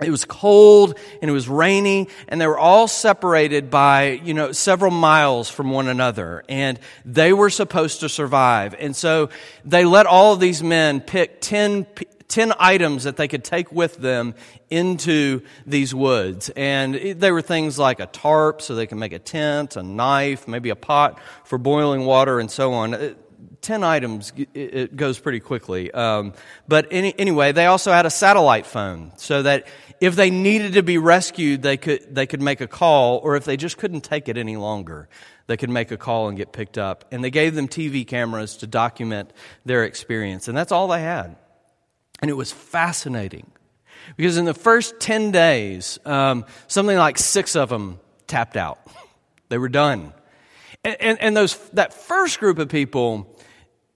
it 0.00 0.10
was 0.10 0.24
cold 0.24 0.98
and 1.22 1.30
it 1.30 1.32
was 1.32 1.48
rainy 1.48 2.08
and 2.26 2.40
they 2.40 2.46
were 2.46 2.58
all 2.58 2.88
separated 2.88 3.70
by, 3.70 4.20
you 4.24 4.34
know, 4.34 4.52
several 4.52 4.90
miles 4.90 5.48
from 5.48 5.70
one 5.70 5.88
another 5.88 6.44
and 6.48 6.80
they 7.04 7.32
were 7.32 7.50
supposed 7.50 8.00
to 8.00 8.08
survive. 8.08 8.74
And 8.78 8.94
so 8.94 9.30
they 9.64 9.84
let 9.84 10.06
all 10.06 10.34
of 10.34 10.40
these 10.40 10.62
men 10.62 11.00
pick 11.00 11.40
10 11.40 11.86
10 12.28 12.52
items 12.58 13.04
that 13.04 13.16
they 13.16 13.26
could 13.26 13.42
take 13.42 13.72
with 13.72 13.96
them 13.96 14.34
into 14.68 15.40
these 15.66 15.94
woods. 15.94 16.50
And 16.50 16.94
they 16.94 17.32
were 17.32 17.42
things 17.42 17.78
like 17.78 18.00
a 18.00 18.06
tarp 18.06 18.60
so 18.60 18.74
they 18.74 18.86
can 18.86 18.98
make 18.98 19.12
a 19.12 19.18
tent, 19.18 19.76
a 19.76 19.82
knife, 19.82 20.46
maybe 20.46 20.70
a 20.70 20.76
pot 20.76 21.18
for 21.44 21.58
boiling 21.58 22.04
water, 22.04 22.38
and 22.38 22.50
so 22.50 22.74
on. 22.74 22.94
Uh, 22.94 23.14
10 23.60 23.82
items, 23.82 24.32
it 24.54 24.94
goes 24.94 25.18
pretty 25.18 25.40
quickly. 25.40 25.90
Um, 25.90 26.32
but 26.68 26.86
any, 26.90 27.18
anyway, 27.18 27.52
they 27.52 27.66
also 27.66 27.92
had 27.92 28.06
a 28.06 28.10
satellite 28.10 28.66
phone 28.66 29.12
so 29.16 29.42
that 29.42 29.66
if 30.00 30.14
they 30.14 30.30
needed 30.30 30.74
to 30.74 30.82
be 30.82 30.96
rescued, 30.98 31.62
they 31.62 31.76
could, 31.76 32.14
they 32.14 32.26
could 32.26 32.40
make 32.40 32.60
a 32.60 32.68
call, 32.68 33.18
or 33.18 33.36
if 33.36 33.44
they 33.44 33.56
just 33.56 33.76
couldn't 33.76 34.02
take 34.02 34.28
it 34.28 34.36
any 34.36 34.56
longer, 34.56 35.08
they 35.48 35.56
could 35.56 35.70
make 35.70 35.90
a 35.90 35.96
call 35.96 36.28
and 36.28 36.36
get 36.36 36.52
picked 36.52 36.78
up. 36.78 37.06
And 37.10 37.22
they 37.24 37.30
gave 37.30 37.54
them 37.54 37.68
TV 37.68 38.06
cameras 38.06 38.58
to 38.58 38.66
document 38.66 39.32
their 39.64 39.84
experience. 39.84 40.46
And 40.46 40.56
that's 40.56 40.70
all 40.70 40.88
they 40.88 41.00
had. 41.00 41.36
And 42.20 42.30
it 42.30 42.34
was 42.34 42.50
fascinating 42.50 43.50
because 44.16 44.36
in 44.36 44.44
the 44.44 44.54
first 44.54 44.98
10 45.00 45.30
days, 45.30 45.98
um, 46.04 46.44
something 46.66 46.96
like 46.96 47.18
six 47.18 47.56
of 47.56 47.68
them 47.68 48.00
tapped 48.26 48.56
out. 48.56 48.80
they 49.48 49.58
were 49.58 49.68
done. 49.68 50.12
And, 50.84 50.96
and, 51.00 51.20
and, 51.20 51.36
those, 51.36 51.56
that 51.70 51.92
first 51.92 52.38
group 52.40 52.58
of 52.58 52.68
people, 52.68 53.36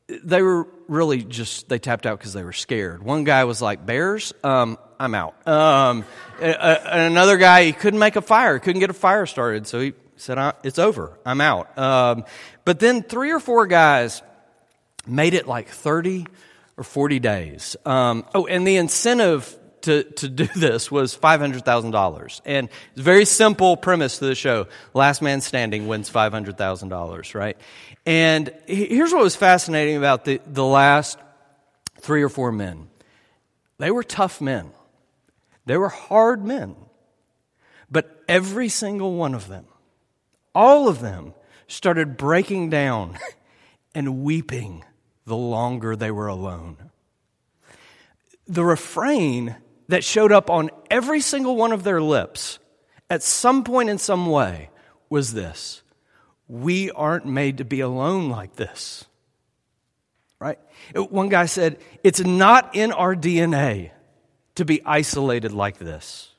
they 0.09 0.43
were 0.43 0.69
really 0.89 1.23
just, 1.23 1.69
they 1.69 1.79
tapped 1.79 2.07
out 2.07 2.19
because 2.19 2.33
they 2.33 2.45
were 2.45 2.53
scared. 2.53 3.03
One 3.03 3.25
guy 3.25 3.45
was 3.45 3.63
like, 3.63 3.87
Bears? 3.87 4.33
Um, 4.45 4.79
I'm 4.99 5.15
out. 5.15 5.47
Um, 5.49 6.05
and 6.41 7.13
another 7.13 7.37
guy, 7.37 7.65
he 7.65 7.73
couldn't 7.73 7.99
make 7.99 8.17
a 8.17 8.23
fire, 8.23 8.59
couldn't 8.59 8.81
get 8.81 8.91
a 8.91 8.95
fire 8.95 9.27
started. 9.27 9.67
So 9.67 9.81
he 9.81 9.95
said, 10.17 10.55
It's 10.63 10.79
over. 10.79 11.19
I'm 11.25 11.41
out. 11.41 11.77
Um, 11.79 12.25
but 12.65 12.79
then 12.79 13.03
three 13.03 13.33
or 13.33 13.41
four 13.41 13.67
guys 13.67 14.23
made 15.07 15.35
it 15.35 15.49
like 15.49 15.69
30 15.69 16.27
or 16.83 16.85
40 16.85 17.21
days. 17.21 17.77
Um, 17.87 18.27
oh, 18.35 18.47
and 18.47 18.67
the 18.67 18.77
incentive 18.77 19.57
to, 19.83 20.03
to 20.03 20.29
do 20.29 20.47
this 20.57 20.91
was 20.91 21.17
$500,000. 21.17 22.41
And 22.45 22.69
it's 22.91 23.01
a 23.01 23.03
very 23.03 23.25
simple 23.25 23.77
premise 23.77 24.19
to 24.19 24.27
the 24.27 24.35
show. 24.35 24.67
Last 24.95 25.23
man 25.23 25.41
standing 25.41 25.87
wins 25.87 26.11
$500,000, 26.11 27.35
right? 27.37 27.57
And 28.05 28.53
here's 28.67 29.13
what 29.13 29.23
was 29.23 29.37
fascinating 29.37 29.97
about 29.97 30.25
the, 30.25 30.41
the 30.45 30.65
last 30.65 31.19
three 32.01 32.23
or 32.25 32.29
four 32.29 32.51
men. 32.51 32.89
They 33.79 33.93
were 33.93 34.03
tough 34.03 34.41
men. 34.41 34.73
They 35.67 35.77
were 35.77 35.89
hard 35.89 36.45
men. 36.45 36.75
But 37.91 38.25
every 38.27 38.69
single 38.69 39.15
one 39.15 39.35
of 39.35 39.47
them, 39.47 39.67
all 40.53 40.89
of 40.89 41.01
them, 41.01 41.35
started 41.69 42.17
breaking 42.17 42.71
down 42.71 43.19
and 43.95 44.25
weeping 44.25 44.83
the 45.25 45.37
longer 45.37 45.97
they 45.97 46.11
were 46.11 46.27
alone. 46.27 46.77
The 48.47 48.65
refrain 48.65 49.57
that 49.89 50.05
showed 50.05 50.33
up 50.33 50.51
on 50.51 50.71
every 50.91 51.21
single 51.21 51.57
one 51.57 51.73
of 51.73 51.85
their 51.85 52.01
lips 52.01 52.59
at 53.09 53.23
some 53.23 53.65
point 53.65 53.91
in 53.91 53.99
some 53.99 54.27
way 54.27 54.71
was 55.09 55.33
this 55.33 55.83
We 56.49 56.91
aren't 56.91 57.27
made 57.27 57.59
to 57.59 57.65
be 57.65 57.81
alone 57.81 58.31
like 58.31 58.57
this. 58.57 59.05
Right? 60.41 60.59
One 60.95 61.29
guy 61.29 61.47
said, 61.47 61.79
It's 62.03 62.21
not 62.21 62.75
in 62.75 62.91
our 62.93 63.15
DNA 63.15 63.91
to 64.57 64.65
be 64.65 64.83
isolated 64.85 65.53
like 65.53 65.79
this. 65.79 66.31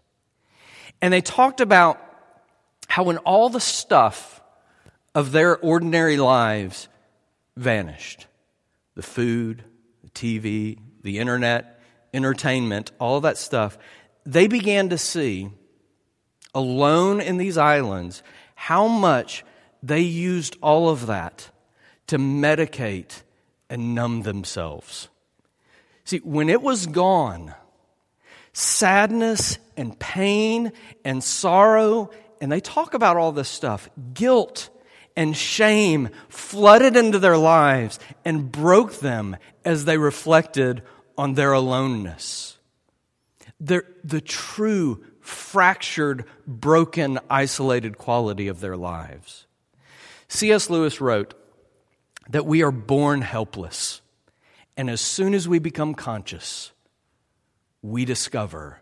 And 1.02 1.13
they 1.13 1.22
talked 1.22 1.62
about 1.62 2.00
how 2.88 3.04
when 3.04 3.18
all 3.20 3.50
the 3.50 3.60
stuff 3.60 4.42
of 5.16 5.32
their 5.32 5.58
ordinary 5.58 6.18
lives 6.18 6.88
vanished 7.56 8.28
the 8.96 9.04
food, 9.04 9.64
the 10.04 10.10
TV, 10.10 10.78
the 11.02 11.20
internet, 11.20 11.80
entertainment, 12.14 12.92
all 13.00 13.22
that 13.22 13.38
stuff 13.38 13.78
they 14.26 14.48
began 14.48 14.90
to 14.90 14.98
see 14.98 15.50
alone 16.56 17.20
in 17.20 17.38
these 17.38 17.58
islands 17.58 18.24
how 18.56 18.88
much 18.88 19.44
they 19.82 20.00
used 20.00 20.56
all 20.62 20.90
of 20.90 21.08
that 21.08 21.50
to 22.08 22.18
medicate 22.18 23.22
and 23.70 23.96
numb 23.96 24.22
themselves. 24.22 25.10
See, 26.06 26.20
when 26.20 26.50
it 26.50 26.62
was 26.62 26.86
gone, 26.86 27.54
sadness 28.54 29.58
and 29.76 29.98
pain 29.98 30.72
and 31.04 31.24
sorrow, 31.24 32.12
and 32.40 32.52
they 32.52 32.60
talk 32.60 32.94
about 32.94 33.18
all 33.18 33.32
this 33.32 33.50
stuff, 33.50 33.90
guilt 34.14 34.70
and 35.15 35.36
shame 35.36 36.10
flooded 36.29 36.96
into 36.96 37.20
their 37.20 37.38
lives 37.38 38.00
and 38.25 38.51
broke 38.51 39.00
them 39.00 39.38
as 39.63 39.86
they 39.86 39.98
reflected 39.98 40.82
on 41.17 41.34
their 41.34 41.53
aloneness. 41.53 42.58
The, 43.60 43.84
the 44.03 44.22
true, 44.22 45.03
fractured, 45.22 46.25
broken, 46.46 47.20
isolated 47.29 47.98
quality 47.98 48.48
of 48.48 48.60
their 48.60 48.75
lives. 48.75 49.46
C.S. 50.27 50.70
Lewis 50.70 51.00
wrote 51.00 51.34
that 52.29 52.46
we 52.46 52.63
are 52.63 52.72
born 52.72 53.22
helpless, 53.22 54.01
and 54.75 54.89
as 54.89 55.01
soon 55.01 55.34
as 55.34 55.48
we 55.48 55.60
become 55.60 55.93
conscious, 55.93 56.72
we 57.82 58.05
discover 58.05 58.82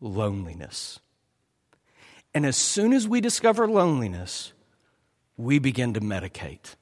loneliness. 0.00 1.00
And 2.34 2.44
as 2.44 2.56
soon 2.56 2.92
as 2.92 3.08
we 3.08 3.20
discover 3.22 3.66
loneliness, 3.66 4.52
we 5.36 5.58
begin 5.58 5.94
to 5.94 6.00
medicate. 6.00 6.74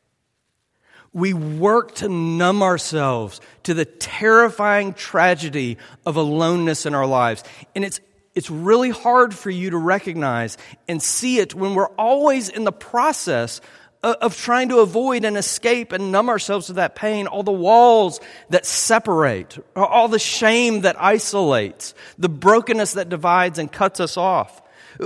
We 1.12 1.32
work 1.32 1.94
to 1.96 2.08
numb 2.08 2.62
ourselves 2.62 3.40
to 3.64 3.74
the 3.74 3.84
terrifying 3.84 4.94
tragedy 4.94 5.78
of 6.04 6.16
aloneness 6.16 6.86
in 6.86 6.94
our 6.94 7.06
lives. 7.06 7.44
And 7.74 7.84
it's, 7.84 8.00
it's 8.34 8.50
really 8.50 8.90
hard 8.90 9.32
for 9.32 9.50
you 9.50 9.70
to 9.70 9.78
recognize 9.78 10.58
and 10.88 11.00
see 11.00 11.38
it 11.38 11.54
when 11.54 11.74
we're 11.74 11.86
always 11.90 12.48
in 12.48 12.64
the 12.64 12.72
process 12.72 13.60
of 14.02 14.36
trying 14.36 14.68
to 14.68 14.80
avoid 14.80 15.24
and 15.24 15.36
escape 15.36 15.92
and 15.92 16.12
numb 16.12 16.28
ourselves 16.28 16.66
to 16.66 16.74
that 16.74 16.94
pain, 16.94 17.26
all 17.26 17.42
the 17.42 17.52
walls 17.52 18.20
that 18.50 18.66
separate, 18.66 19.56
all 19.74 20.08
the 20.08 20.18
shame 20.18 20.82
that 20.82 21.00
isolates, 21.00 21.94
the 22.18 22.28
brokenness 22.28 22.94
that 22.94 23.08
divides 23.08 23.58
and 23.58 23.72
cuts 23.72 24.00
us 24.00 24.18
off. 24.18 24.60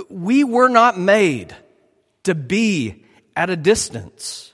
We 0.08 0.42
were 0.42 0.68
not 0.68 0.98
made 0.98 1.54
to 2.24 2.34
be 2.34 3.04
at 3.38 3.50
a 3.50 3.56
distance, 3.56 4.52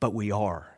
but 0.00 0.12
we 0.12 0.30
are. 0.30 0.70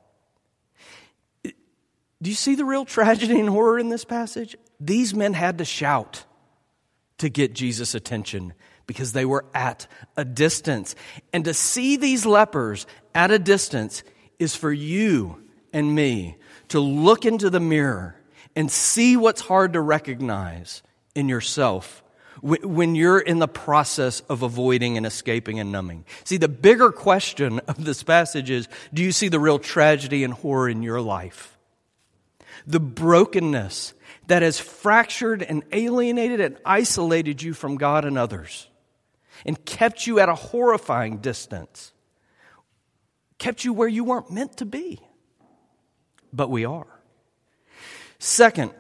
Do 1.43 2.31
you 2.31 2.35
see 2.37 2.55
the 2.55 2.65
real 2.65 2.85
tragedy 2.85 3.41
and 3.41 3.49
horror 3.49 3.77
in 3.77 3.89
this 3.89 4.05
passage? 4.05 4.57
These 4.79 5.17
men 5.17 5.35
had 5.35 5.59
to 5.59 5.65
shout 5.65 6.25
to 7.19 7.29
get 7.29 7.55
Jesus' 7.55 7.97
attention 7.97 8.55
because 8.87 9.13
they 9.13 9.25
were 9.25 9.47
at 9.53 9.89
a 10.17 10.25
distance. 10.25 10.95
And 11.33 11.45
to 11.45 11.53
see 11.53 11.97
these 11.97 12.25
lepers 12.25 12.87
at 13.17 13.33
a 13.33 13.39
distance 13.41 14.05
is 14.39 14.55
for 14.55 14.73
you 14.73 15.43
and 15.73 15.93
me 15.93 16.37
to 16.69 16.79
look 16.79 17.25
into 17.25 17.51
the 17.51 17.59
mirror 17.59 18.15
and 18.55 18.71
see 18.71 19.17
what's 19.17 19.41
hard 19.41 19.73
to 19.73 19.81
recognize 19.81 20.85
in 21.17 21.29
yourself 21.29 22.05
when 22.43 22.95
you're 22.95 23.19
in 23.19 23.39
the 23.39 23.49
process 23.49 24.21
of 24.29 24.43
avoiding 24.43 24.97
and 24.97 25.05
escaping 25.05 25.59
and 25.61 25.73
numbing. 25.73 26.05
See, 26.25 26.37
the 26.37 26.49
bigger 26.49 26.93
question 26.93 27.59
of 27.69 27.85
this 27.85 28.03
passage 28.03 28.51
is 28.51 28.69
do 28.93 29.03
you 29.03 29.13
see 29.13 29.29
the 29.29 29.41
real 29.41 29.59
tragedy 29.59 30.25
and 30.25 30.33
horror 30.33 30.69
in 30.69 30.83
your 30.83 31.01
life? 31.01 31.57
The 32.67 32.81
brokenness 32.81 33.95
that 34.27 34.43
has 34.43 34.61
fractured 34.61 35.43
and 35.43 35.63
alienated 35.73 36.41
and 36.41 36.59
isolated 36.65 37.43
you 37.43 37.55
from 37.55 37.77
God 37.77 38.05
and 38.05 38.19
others 38.19 38.69
and 39.47 39.65
kept 39.65 40.07
you 40.07 40.21
at 40.21 40.29
a 40.29 40.35
horrifying 40.35 41.19
distance, 41.19 41.93
kept 43.39 43.65
you 43.65 43.73
where 43.73 43.89
you 43.89 44.05
weren't 44.05 44.31
meant 44.31 44.59
to 44.59 44.67
be. 44.67 45.01
But 46.33 46.51
we 46.51 46.65
are. 46.65 46.87
Second, 48.19 48.73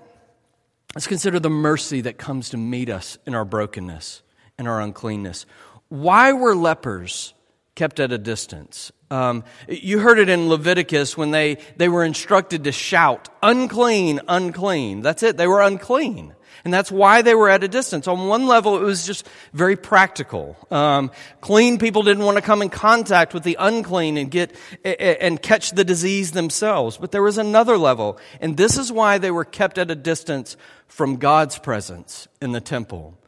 let's 0.95 1.07
consider 1.07 1.39
the 1.39 1.51
mercy 1.51 2.01
that 2.03 2.19
comes 2.19 2.51
to 2.51 2.57
meet 2.57 2.89
us 2.91 3.19
in 3.27 3.35
our 3.35 3.45
brokenness 3.45 4.23
and 4.57 4.69
our 4.69 4.81
uncleanness. 4.81 5.47
Why 5.89 6.33
were 6.33 6.55
lepers 6.55 7.35
kept 7.75 8.01
at 8.01 8.13
a 8.13 8.19
distance? 8.19 8.93
Um, 9.11 9.45
you 9.69 10.01
heard 10.01 10.19
it 10.19 10.29
in 10.29 10.49
Leviticus 10.49 11.17
when 11.17 11.31
they, 11.31 11.59
they 11.77 11.89
were 11.89 12.05
instructed 12.05 12.65
to 12.65 12.73
shout, 12.73 13.29
unclean, 13.43 14.21
unclean. 14.29 15.01
That's 15.01 15.23
it, 15.23 15.37
they 15.37 15.47
were 15.47 15.63
unclean. 15.63 16.35
And 16.65 16.75
that's 16.75 16.91
why 16.91 17.23
they 17.23 17.35
were 17.35 17.49
at 17.49 17.63
a 17.63 17.69
distance. 17.69 18.09
On 18.09 18.29
one 18.29 18.47
level, 18.47 18.77
it 18.77 18.83
was 18.83 19.07
just 19.07 19.29
very 19.53 19.77
practical. 19.77 20.57
Um, 20.71 21.11
clean 21.41 21.79
people 21.79 22.03
didn't 22.03 22.25
want 22.25 22.37
to 22.37 22.43
come 22.43 22.63
in 22.63 22.69
contact 22.69 23.33
with 23.35 23.45
the 23.45 23.57
unclean 23.59 24.17
and 24.17 24.31
get 24.31 24.55
and 24.85 25.41
catch 25.41 25.71
the 25.73 25.85
disease 25.85 26.33
themselves. 26.33 26.97
But 26.97 27.13
there 27.13 27.23
was 27.23 27.39
another 27.39 27.79
level, 27.79 28.19
and 28.41 28.57
this 28.57 28.77
is 28.77 28.91
why 28.91 29.19
they 29.19 29.31
were 29.31 29.45
kept 29.45 29.79
at 29.79 29.91
a 29.91 29.95
distance 29.95 30.57
from 30.87 31.17
God's 31.17 31.59
presence 31.59 32.29
in 32.43 32.53
the 32.53 32.61
temple. 32.61 33.19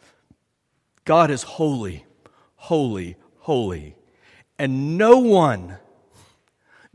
God 1.04 1.30
is 1.30 1.42
holy, 1.42 2.04
holy, 2.56 3.16
holy, 3.38 3.96
and 4.58 4.98
no 4.98 5.18
one, 5.18 5.78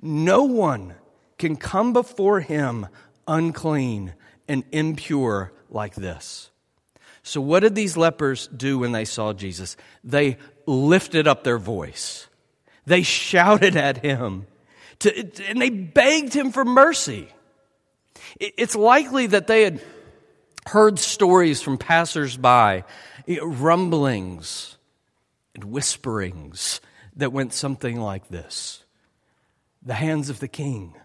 no 0.01 0.43
one 0.43 0.95
can 1.37 1.55
come 1.55 1.93
before 1.93 2.39
Him 2.39 2.87
unclean 3.27 4.13
and 4.47 4.63
impure 4.71 5.51
like 5.75 5.95
this. 5.95 6.49
So, 7.21 7.41
what 7.41 7.61
did 7.61 7.75
these 7.75 7.97
lepers 7.97 8.47
do 8.47 8.79
when 8.79 8.91
they 8.91 9.05
saw 9.05 9.33
Jesus? 9.33 9.77
They 10.03 10.38
lifted 10.65 11.27
up 11.27 11.43
their 11.43 11.57
voice, 11.57 12.27
they 12.85 13.03
shouted 13.03 13.75
at 13.75 13.97
him, 13.97 14.47
to, 14.99 15.31
and 15.47 15.61
they 15.61 15.69
begged 15.69 16.33
him 16.33 16.51
for 16.51 16.65
mercy. 16.65 17.27
It's 18.39 18.75
likely 18.75 19.27
that 19.27 19.47
they 19.47 19.63
had 19.63 19.81
heard 20.67 20.99
stories 20.99 21.61
from 21.61 21.77
passersby, 21.77 22.83
rumblings 23.41 24.77
and 25.53 25.63
whisperings 25.65 26.81
that 27.15 27.31
went 27.31 27.53
something 27.53 27.99
like 27.99 28.27
this 28.29 28.83
The 29.83 29.93
hands 29.93 30.29
of 30.29 30.39
the 30.39 30.47
king 30.47 30.95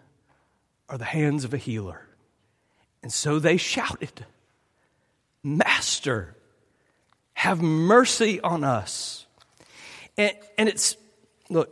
are 0.88 0.98
the 0.98 1.04
hands 1.04 1.44
of 1.44 1.54
a 1.54 1.58
healer. 1.58 2.06
And 3.02 3.12
so 3.12 3.38
they 3.38 3.56
shouted. 3.56 4.26
Master, 5.42 6.36
have 7.34 7.62
mercy 7.62 8.40
on 8.40 8.64
us. 8.64 9.26
And, 10.18 10.32
and 10.58 10.68
it's, 10.68 10.96
look, 11.48 11.70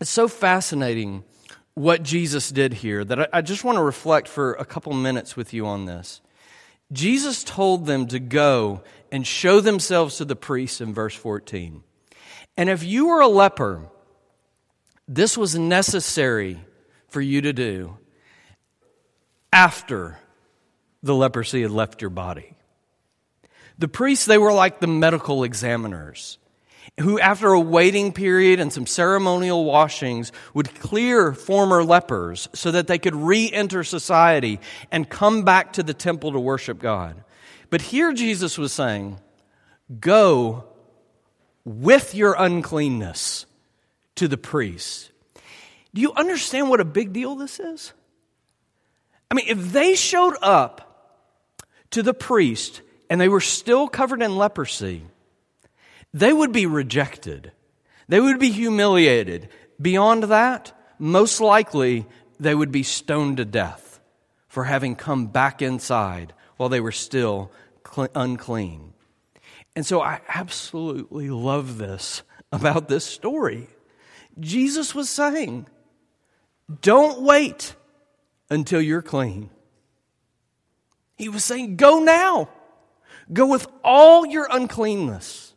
it's 0.00 0.10
so 0.10 0.26
fascinating 0.28 1.24
what 1.74 2.02
Jesus 2.02 2.50
did 2.50 2.74
here 2.74 3.04
that 3.04 3.20
I, 3.20 3.28
I 3.34 3.40
just 3.42 3.64
want 3.64 3.76
to 3.76 3.82
reflect 3.82 4.28
for 4.28 4.54
a 4.54 4.64
couple 4.64 4.92
minutes 4.92 5.36
with 5.36 5.54
you 5.54 5.66
on 5.66 5.86
this. 5.86 6.20
Jesus 6.90 7.44
told 7.44 7.86
them 7.86 8.06
to 8.08 8.18
go 8.18 8.82
and 9.10 9.26
show 9.26 9.60
themselves 9.60 10.18
to 10.18 10.24
the 10.24 10.36
priests 10.36 10.80
in 10.80 10.92
verse 10.92 11.14
14. 11.14 11.82
And 12.56 12.68
if 12.68 12.82
you 12.84 13.08
were 13.08 13.20
a 13.20 13.28
leper, 13.28 13.88
this 15.08 15.38
was 15.38 15.58
necessary 15.58 16.58
for 17.08 17.20
you 17.20 17.40
to 17.42 17.52
do 17.52 17.96
after 19.52 20.18
the 21.02 21.14
leprosy 21.14 21.62
had 21.62 21.70
left 21.70 22.00
your 22.00 22.10
body. 22.10 22.56
The 23.82 23.88
priests, 23.88 24.26
they 24.26 24.38
were 24.38 24.52
like 24.52 24.78
the 24.78 24.86
medical 24.86 25.42
examiners 25.42 26.38
who, 27.00 27.18
after 27.18 27.48
a 27.48 27.58
waiting 27.58 28.12
period 28.12 28.60
and 28.60 28.72
some 28.72 28.86
ceremonial 28.86 29.64
washings, 29.64 30.30
would 30.54 30.72
clear 30.76 31.32
former 31.32 31.82
lepers 31.82 32.48
so 32.54 32.70
that 32.70 32.86
they 32.86 33.00
could 33.00 33.16
re 33.16 33.50
enter 33.50 33.82
society 33.82 34.60
and 34.92 35.10
come 35.10 35.42
back 35.42 35.72
to 35.72 35.82
the 35.82 35.94
temple 35.94 36.30
to 36.30 36.38
worship 36.38 36.78
God. 36.78 37.24
But 37.70 37.82
here 37.82 38.12
Jesus 38.12 38.56
was 38.56 38.72
saying, 38.72 39.18
Go 39.98 40.62
with 41.64 42.14
your 42.14 42.36
uncleanness 42.38 43.46
to 44.14 44.28
the 44.28 44.38
priests. 44.38 45.10
Do 45.92 46.00
you 46.00 46.12
understand 46.12 46.70
what 46.70 46.78
a 46.78 46.84
big 46.84 47.12
deal 47.12 47.34
this 47.34 47.58
is? 47.58 47.92
I 49.28 49.34
mean, 49.34 49.46
if 49.48 49.72
they 49.72 49.96
showed 49.96 50.36
up 50.40 51.18
to 51.90 52.04
the 52.04 52.14
priest 52.14 52.80
and 53.12 53.20
they 53.20 53.28
were 53.28 53.42
still 53.42 53.88
covered 53.88 54.22
in 54.22 54.38
leprosy, 54.38 55.02
they 56.14 56.32
would 56.32 56.50
be 56.50 56.64
rejected. 56.64 57.52
They 58.08 58.18
would 58.18 58.38
be 58.38 58.50
humiliated. 58.50 59.50
Beyond 59.78 60.22
that, 60.24 60.72
most 60.98 61.38
likely 61.38 62.06
they 62.40 62.54
would 62.54 62.72
be 62.72 62.82
stoned 62.82 63.36
to 63.36 63.44
death 63.44 64.00
for 64.48 64.64
having 64.64 64.96
come 64.96 65.26
back 65.26 65.60
inside 65.60 66.32
while 66.56 66.70
they 66.70 66.80
were 66.80 66.90
still 66.90 67.52
unclean. 68.14 68.94
And 69.76 69.84
so 69.84 70.00
I 70.00 70.22
absolutely 70.26 71.28
love 71.28 71.76
this 71.76 72.22
about 72.50 72.88
this 72.88 73.04
story. 73.04 73.68
Jesus 74.40 74.94
was 74.94 75.10
saying, 75.10 75.66
don't 76.80 77.20
wait 77.20 77.74
until 78.48 78.80
you're 78.80 79.02
clean. 79.02 79.50
He 81.18 81.28
was 81.28 81.44
saying, 81.44 81.76
go 81.76 81.98
now. 81.98 82.48
Go 83.32 83.46
with 83.46 83.66
all 83.82 84.26
your 84.26 84.46
uncleanness. 84.50 85.54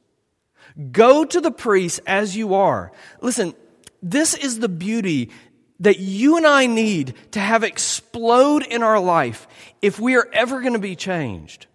Go 0.91 1.25
to 1.25 1.41
the 1.41 1.51
priest 1.51 2.01
as 2.05 2.35
you 2.35 2.55
are. 2.55 2.91
Listen, 3.21 3.53
this 4.01 4.33
is 4.33 4.59
the 4.59 4.69
beauty 4.69 5.31
that 5.79 5.99
you 5.99 6.37
and 6.37 6.47
I 6.47 6.67
need 6.67 7.15
to 7.31 7.39
have 7.39 7.63
explode 7.63 8.65
in 8.65 8.83
our 8.83 8.99
life 8.99 9.47
if 9.81 9.99
we 9.99 10.15
are 10.15 10.27
ever 10.31 10.61
going 10.61 10.73
to 10.73 10.79
be 10.79 10.95
changed. 10.95 11.67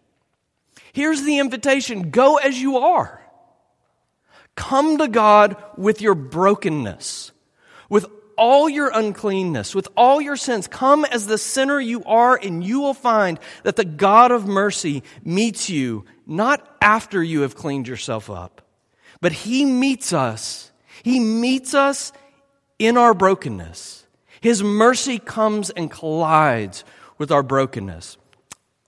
Here's 0.92 1.22
the 1.22 1.38
invitation 1.38 2.10
go 2.10 2.36
as 2.36 2.60
you 2.60 2.78
are. 2.78 3.20
Come 4.56 4.98
to 4.98 5.08
God 5.08 5.56
with 5.76 6.00
your 6.00 6.14
brokenness, 6.14 7.32
with 7.88 8.06
all 8.40 8.70
your 8.70 8.90
uncleanness, 8.92 9.74
with 9.74 9.86
all 9.98 10.18
your 10.18 10.34
sins. 10.34 10.66
Come 10.66 11.04
as 11.04 11.26
the 11.26 11.36
sinner 11.36 11.78
you 11.78 12.02
are, 12.04 12.36
and 12.42 12.64
you 12.64 12.80
will 12.80 12.94
find 12.94 13.38
that 13.64 13.76
the 13.76 13.84
God 13.84 14.32
of 14.32 14.46
mercy 14.46 15.02
meets 15.22 15.68
you 15.68 16.06
not 16.26 16.66
after 16.80 17.22
you 17.22 17.42
have 17.42 17.54
cleaned 17.54 17.86
yourself 17.86 18.30
up, 18.30 18.62
but 19.20 19.30
He 19.30 19.66
meets 19.66 20.14
us. 20.14 20.72
He 21.02 21.20
meets 21.20 21.74
us 21.74 22.12
in 22.78 22.96
our 22.96 23.12
brokenness. 23.12 24.06
His 24.40 24.62
mercy 24.62 25.18
comes 25.18 25.68
and 25.68 25.90
collides 25.90 26.84
with 27.18 27.30
our 27.30 27.42
brokenness. 27.42 28.16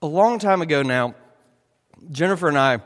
A 0.01 0.07
long 0.07 0.39
time 0.39 0.63
ago 0.63 0.81
now, 0.81 1.13
Jennifer 2.11 2.47
and 2.47 2.57
I, 2.57 2.79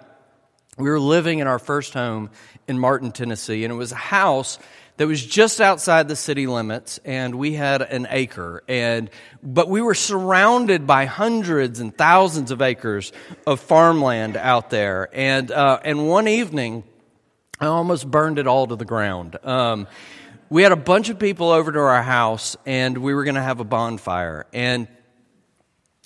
we 0.78 0.90
were 0.90 1.00
living 1.00 1.40
in 1.40 1.48
our 1.48 1.60
first 1.60 1.94
home 1.94 2.30
in 2.68 2.78
Martin, 2.78 3.14
Tennessee, 3.14 3.64
and 3.64 3.72
it 3.72 3.78
was 3.78 3.94
a 3.94 3.96
house 3.96 4.60
that 4.98 5.08
was 5.08 5.24
just 5.24 5.62
outside 5.62 6.08
the 6.08 6.16
city 6.16 6.48
limits 6.48 7.00
and 7.06 7.36
we 7.36 7.54
had 7.54 7.82
an 7.82 8.08
acre. 8.10 8.64
And 8.68 9.10
but 9.42 9.70
we 9.70 9.82
were 9.82 9.96
surrounded 9.96 10.86
by 10.86 11.06
hundreds 11.06 11.80
and 11.80 11.96
thousands 11.96 12.52
of 12.52 12.62
acres 12.62 13.14
of 13.46 13.60
farmland 13.60 14.36
out 14.36 14.70
there. 14.70 15.10
And 15.14 15.52
uh, 15.52 15.80
and 15.84 16.08
one 16.08 16.28
evening 16.28 16.84
i 17.60 17.66
almost 17.66 18.10
burned 18.10 18.38
it 18.38 18.46
all 18.46 18.68
to 18.68 18.76
the 18.76 18.86
ground. 18.86 19.36
Um, 19.44 19.88
we 20.50 20.62
had 20.62 20.72
a 20.72 20.78
bunch 20.78 21.10
of 21.10 21.18
people 21.18 21.50
over 21.50 21.72
to 21.72 21.80
our 21.80 22.04
house 22.04 22.56
and 22.66 22.98
we 23.00 23.14
were 23.14 23.24
going 23.24 23.36
to 23.36 23.42
have 23.42 23.60
a 23.60 23.66
bonfire. 23.66 24.46
And 24.54 24.88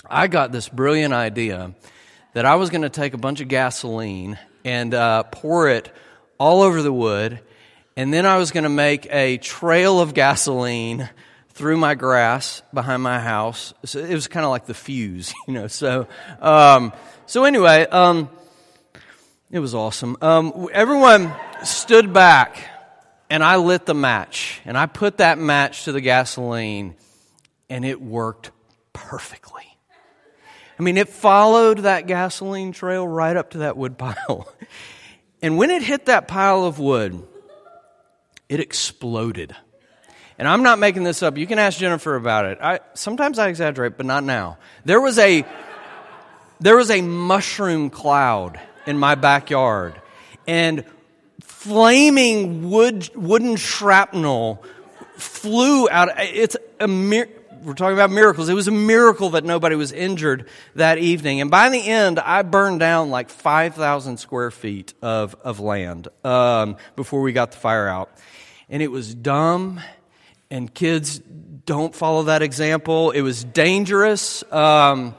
i 0.10 0.28
got 0.28 0.52
this 0.52 0.68
brilliant 0.68 1.14
idea 1.14 1.74
that 2.34 2.46
I 2.46 2.56
was 2.56 2.70
going 2.70 2.82
to 2.84 2.90
take 2.90 3.14
a 3.14 3.18
bunch 3.18 3.42
of 3.42 3.48
gasoline 3.48 4.40
and 4.64 4.94
uh, 4.94 5.24
pour 5.24 5.68
it 5.68 5.92
all 6.38 6.62
over 6.62 6.82
the 6.82 6.94
wood, 6.94 7.40
and 7.96 8.14
then 8.14 8.26
I 8.26 8.38
was 8.38 8.52
going 8.52 8.64
to 8.64 8.70
make 8.70 9.08
a 9.12 9.38
trail 9.38 10.00
of 10.00 10.14
gasoline 10.14 11.10
through 11.50 11.78
my 11.78 11.96
grass 11.96 12.62
behind 12.74 13.04
my 13.04 13.20
house. 13.20 13.74
So 13.86 14.00
it 14.00 14.14
was 14.14 14.28
kind 14.28 14.46
of 14.46 14.50
like 14.50 14.66
the 14.66 14.74
fuse, 14.74 15.34
you 15.48 15.54
know. 15.54 15.68
So, 15.68 16.08
um, 16.40 16.94
so 17.26 17.44
anyway, 17.44 17.86
um, 17.88 18.30
it 19.52 19.60
was 19.60 19.76
awesome. 19.76 20.18
Um, 20.22 20.70
everyone 20.72 21.34
stood 21.64 22.14
back, 22.14 22.70
and 23.30 23.44
I 23.44 23.58
lit 23.58 23.86
the 23.86 23.94
match, 23.94 24.62
and 24.66 24.78
I 24.78 24.86
put 24.86 25.18
that 25.18 25.38
match 25.38 25.86
to 25.86 25.92
the 25.92 26.02
gasoline, 26.02 26.96
and 27.70 27.84
it 27.86 28.02
worked 28.02 28.52
perfectly. 28.94 29.64
I 30.80 30.84
mean, 30.84 30.98
it 30.98 31.10
followed 31.10 31.80
that 31.80 32.08
gasoline 32.08 32.72
trail 32.72 33.08
right 33.08 33.36
up 33.36 33.52
to 33.52 33.60
that 33.60 33.78
wood 33.78 33.98
pile. 33.98 34.48
And 35.44 35.58
when 35.58 35.72
it 35.72 35.82
hit 35.82 36.06
that 36.06 36.28
pile 36.28 36.66
of 36.66 36.78
wood, 36.78 37.28
it 38.52 38.60
exploded. 38.60 39.56
And 40.38 40.46
I'm 40.46 40.62
not 40.62 40.78
making 40.78 41.06
this 41.06 41.24
up. 41.24 41.38
You 41.38 41.48
can 41.48 41.58
ask 41.58 41.80
Jennifer 41.80 42.16
about 42.18 42.46
it. 42.46 42.58
I, 42.62 42.82
sometimes 42.96 43.40
I 43.40 43.48
exaggerate, 43.48 43.96
but 43.96 44.06
not 44.06 44.26
now. 44.26 44.58
There 44.84 45.00
was 45.00 45.18
a 45.18 45.46
there 46.60 46.76
was 46.76 46.92
a 46.92 47.02
mushroom 47.02 47.90
cloud 47.90 48.60
in 48.86 48.98
my 48.98 49.16
backyard, 49.16 50.00
and 50.46 50.84
flaming 51.42 52.70
wood 52.70 53.10
wooden 53.16 53.56
shrapnel 53.56 54.62
flew 55.16 55.90
out. 55.90 56.10
It's 56.18 56.58
a 56.80 56.90
mir- 56.90 57.30
we're 57.64 57.74
talking 57.74 57.94
about 57.94 58.12
miracles. 58.12 58.50
It 58.50 58.54
was 58.54 58.68
a 58.68 58.72
miracle 58.72 59.32
that 59.32 59.44
nobody 59.44 59.76
was 59.76 59.92
injured 59.92 60.48
that 60.76 60.98
evening. 60.98 61.42
And 61.42 61.52
by 61.52 61.70
the 61.70 61.80
end, 61.80 62.20
I 62.20 62.42
burned 62.42 62.80
down 62.80 63.10
like 63.10 63.30
5,000 63.30 64.18
square 64.18 64.52
feet 64.52 64.94
of, 65.02 65.36
of 65.44 65.60
land 65.60 66.08
um, 66.24 66.78
before 66.96 67.22
we 67.22 67.34
got 67.34 67.52
the 67.52 67.58
fire 67.58 67.88
out. 67.88 68.12
And 68.70 68.82
it 68.82 68.90
was 68.90 69.14
dumb, 69.14 69.82
and 70.50 70.74
kids 70.74 71.20
don't 71.20 71.94
follow 71.94 72.24
that 72.24 72.42
example. 72.42 73.12
It 73.12 73.22
was 73.22 73.44
dangerous, 73.44 74.44
um, 74.52 75.14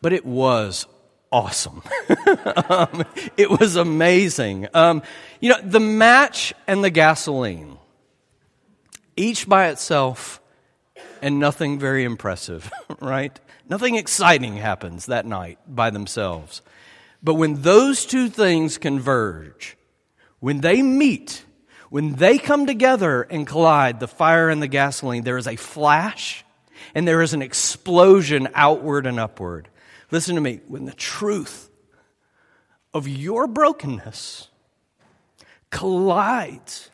but 0.00 0.12
it 0.12 0.24
was 0.24 0.86
awesome. 1.30 1.82
um, 2.70 3.04
it 3.36 3.50
was 3.50 3.76
amazing. 3.76 4.68
Um, 4.72 5.02
you 5.40 5.50
know, 5.50 5.60
the 5.62 5.80
match 5.80 6.54
and 6.66 6.82
the 6.82 6.90
gasoline, 6.90 7.76
each 9.16 9.48
by 9.48 9.68
itself, 9.68 10.40
and 11.22 11.38
nothing 11.38 11.78
very 11.78 12.04
impressive, 12.04 12.70
right? 13.00 13.38
Nothing 13.68 13.96
exciting 13.96 14.56
happens 14.56 15.06
that 15.06 15.26
night 15.26 15.58
by 15.66 15.90
themselves. 15.90 16.62
But 17.22 17.34
when 17.34 17.62
those 17.62 18.06
two 18.06 18.28
things 18.28 18.78
converge, 18.78 19.76
when 20.40 20.60
they 20.60 20.82
meet, 20.82 21.44
when 21.90 22.14
they 22.14 22.38
come 22.38 22.66
together 22.66 23.22
and 23.22 23.46
collide, 23.46 24.00
the 24.00 24.08
fire 24.08 24.48
and 24.48 24.62
the 24.62 24.68
gasoline, 24.68 25.24
there 25.24 25.38
is 25.38 25.48
a 25.48 25.56
flash 25.56 26.44
and 26.94 27.06
there 27.06 27.22
is 27.22 27.34
an 27.34 27.42
explosion 27.42 28.48
outward 28.54 29.06
and 29.06 29.18
upward. 29.18 29.68
Listen 30.10 30.34
to 30.36 30.40
me. 30.40 30.60
When 30.68 30.84
the 30.84 30.92
truth 30.92 31.70
of 32.94 33.08
your 33.08 33.46
brokenness 33.46 34.48
collides 35.70 36.90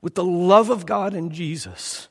with 0.00 0.14
the 0.14 0.24
love 0.24 0.70
of 0.70 0.86
God 0.86 1.14
and 1.14 1.32
Jesus, 1.32 2.08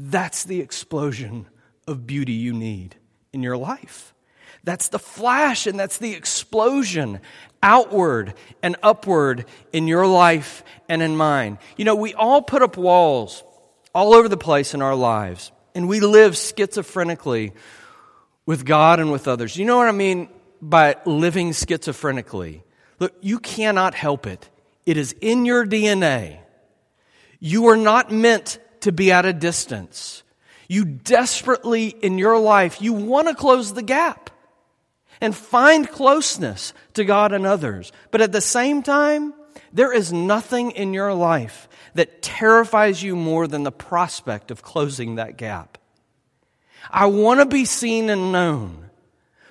that's 0.00 0.44
the 0.44 0.60
explosion 0.60 1.48
of 1.88 2.06
beauty 2.06 2.32
you 2.32 2.52
need 2.52 2.94
in 3.32 3.42
your 3.42 3.56
life. 3.56 4.14
That's 4.62 4.88
the 4.88 4.98
flash 4.98 5.66
and 5.66 5.78
that's 5.78 5.98
the 5.98 6.14
explosion 6.14 7.20
outward 7.62 8.34
and 8.62 8.76
upward 8.82 9.44
in 9.72 9.88
your 9.88 10.06
life 10.06 10.62
and 10.88 11.02
in 11.02 11.16
mine. 11.16 11.58
You 11.76 11.84
know, 11.84 11.96
we 11.96 12.14
all 12.14 12.42
put 12.42 12.62
up 12.62 12.76
walls 12.76 13.42
all 13.92 14.14
over 14.14 14.28
the 14.28 14.36
place 14.36 14.74
in 14.74 14.82
our 14.82 14.94
lives, 14.94 15.50
and 15.74 15.88
we 15.88 15.98
live 15.98 16.34
schizophrenically 16.34 17.52
with 18.46 18.64
God 18.64 19.00
and 19.00 19.10
with 19.10 19.26
others. 19.26 19.56
You 19.56 19.64
know 19.64 19.76
what 19.76 19.88
I 19.88 19.92
mean 19.92 20.28
by 20.62 20.96
living 21.06 21.50
schizophrenically? 21.50 22.62
Look, 23.00 23.14
you 23.20 23.40
cannot 23.40 23.94
help 23.94 24.26
it, 24.26 24.48
it 24.86 24.96
is 24.96 25.12
in 25.20 25.44
your 25.44 25.66
DNA. 25.66 26.38
You 27.40 27.68
are 27.68 27.76
not 27.76 28.12
meant 28.12 28.58
to 28.80 28.92
be 28.92 29.12
at 29.12 29.26
a 29.26 29.32
distance. 29.32 30.22
You 30.68 30.84
desperately 30.84 31.88
in 31.88 32.18
your 32.18 32.38
life, 32.38 32.82
you 32.82 32.92
want 32.92 33.28
to 33.28 33.34
close 33.34 33.72
the 33.72 33.82
gap 33.82 34.30
and 35.20 35.34
find 35.34 35.88
closeness 35.88 36.72
to 36.94 37.04
God 37.04 37.32
and 37.32 37.46
others. 37.46 37.92
But 38.10 38.20
at 38.20 38.32
the 38.32 38.40
same 38.40 38.82
time, 38.82 39.34
there 39.72 39.92
is 39.92 40.12
nothing 40.12 40.72
in 40.72 40.94
your 40.94 41.14
life 41.14 41.68
that 41.94 42.22
terrifies 42.22 43.02
you 43.02 43.16
more 43.16 43.46
than 43.46 43.64
the 43.64 43.72
prospect 43.72 44.50
of 44.50 44.62
closing 44.62 45.16
that 45.16 45.36
gap. 45.36 45.78
I 46.90 47.06
want 47.06 47.40
to 47.40 47.46
be 47.46 47.64
seen 47.64 48.10
and 48.10 48.32
known. 48.32 48.90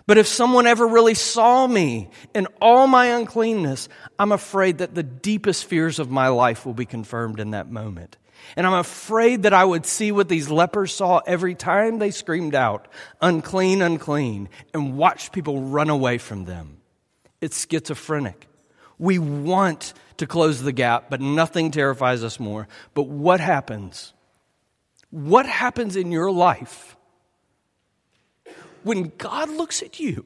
But 0.06 0.18
if 0.18 0.28
someone 0.28 0.68
ever 0.68 0.88
really 0.88 1.16
saw 1.16 1.68
me 1.68 2.10
in 2.34 2.48
all 2.62 2.88
my 2.88 3.08
uncleanness, 3.08 3.90
I'm 4.18 4.32
afraid 4.32 4.78
that 4.78 4.96
the 4.96 5.04
deepest 5.04 5.66
fears 5.66 6.00
of 6.00 6.10
my 6.10 6.30
life 6.30 6.66
will 6.66 6.74
be 6.74 6.86
confirmed 6.86 7.42
in 7.42 7.52
that 7.52 7.70
moment. 7.70 8.16
And 8.56 8.66
I'm 8.66 8.74
afraid 8.74 9.44
that 9.44 9.54
I 9.54 9.64
would 9.64 9.86
see 9.86 10.12
what 10.12 10.30
these 10.30 10.50
lepers 10.50 10.94
saw 10.94 11.22
every 11.26 11.56
time 11.56 12.00
they 12.00 12.12
screamed 12.12 12.56
out, 12.56 12.88
unclean, 13.22 13.82
unclean, 13.82 14.50
and 14.74 14.98
watch 14.98 15.32
people 15.32 15.62
run 15.62 15.90
away 15.90 16.18
from 16.18 16.46
them. 16.46 16.78
It's 17.42 17.68
schizophrenic. 17.68 18.48
We 18.98 19.20
want 19.20 19.94
to 20.18 20.26
close 20.26 20.62
the 20.62 20.72
gap, 20.72 21.10
but 21.10 21.22
nothing 21.22 21.72
terrifies 21.72 22.24
us 22.24 22.40
more. 22.40 22.68
But 22.94 23.04
what 23.04 23.40
happens? 23.40 24.14
What 25.10 25.46
happens 25.46 25.96
in 25.96 26.12
your 26.12 26.32
life 26.32 26.96
when 28.84 29.12
God 29.18 29.50
looks 29.50 29.82
at 29.82 30.00
you 30.00 30.26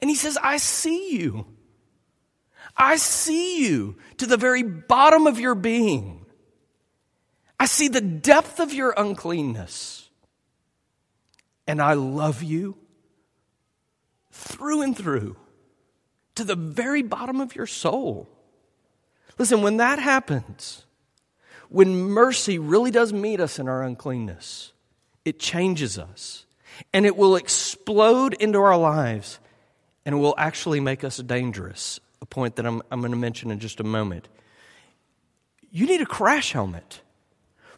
and 0.00 0.08
He 0.08 0.16
says, 0.16 0.38
I 0.42 0.56
see 0.56 1.12
you? 1.16 1.46
I 2.76 2.96
see 2.96 3.64
you 3.64 3.96
to 4.16 4.26
the 4.26 4.36
very 4.36 4.62
bottom 4.62 5.26
of 5.26 5.38
your 5.38 5.54
being. 5.54 6.21
I 7.62 7.66
see 7.66 7.86
the 7.86 8.00
depth 8.00 8.58
of 8.58 8.74
your 8.74 8.92
uncleanness. 8.96 10.10
And 11.64 11.80
I 11.80 11.92
love 11.92 12.42
you 12.42 12.76
through 14.32 14.82
and 14.82 14.96
through 14.96 15.36
to 16.34 16.42
the 16.42 16.56
very 16.56 17.02
bottom 17.02 17.40
of 17.40 17.54
your 17.54 17.68
soul. 17.68 18.28
Listen, 19.38 19.62
when 19.62 19.76
that 19.76 20.00
happens, 20.00 20.86
when 21.68 22.02
mercy 22.02 22.58
really 22.58 22.90
does 22.90 23.12
meet 23.12 23.38
us 23.38 23.60
in 23.60 23.68
our 23.68 23.84
uncleanness, 23.84 24.72
it 25.24 25.38
changes 25.38 26.00
us 26.00 26.46
and 26.92 27.06
it 27.06 27.16
will 27.16 27.36
explode 27.36 28.34
into 28.34 28.58
our 28.58 28.76
lives 28.76 29.38
and 30.04 30.20
will 30.20 30.34
actually 30.36 30.80
make 30.80 31.04
us 31.04 31.18
dangerous. 31.18 32.00
A 32.20 32.26
point 32.26 32.56
that 32.56 32.66
I'm, 32.66 32.82
I'm 32.90 32.98
going 32.98 33.12
to 33.12 33.16
mention 33.16 33.52
in 33.52 33.60
just 33.60 33.78
a 33.78 33.84
moment. 33.84 34.26
You 35.70 35.86
need 35.86 36.00
a 36.00 36.06
crash 36.06 36.50
helmet 36.50 37.01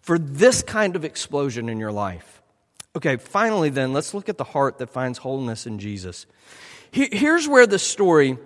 for 0.05 0.19
this 0.19 0.63
kind 0.63 0.97
of 0.97 1.05
explosion 1.05 1.71
in 1.71 1.81
your 1.81 1.91
life. 1.91 2.43
Okay, 2.95 3.17
finally, 3.17 3.71
then, 3.71 3.95
let's 3.95 4.13
look 4.13 4.29
at 4.29 4.37
the 4.37 4.45
heart 4.45 4.77
that 4.79 4.91
finds 4.91 5.17
wholeness 5.17 5.67
in 5.67 5.79
Jesus. 5.79 6.27
Here's 6.93 7.49
where 7.49 7.67
the 7.67 7.79
story, 7.79 8.37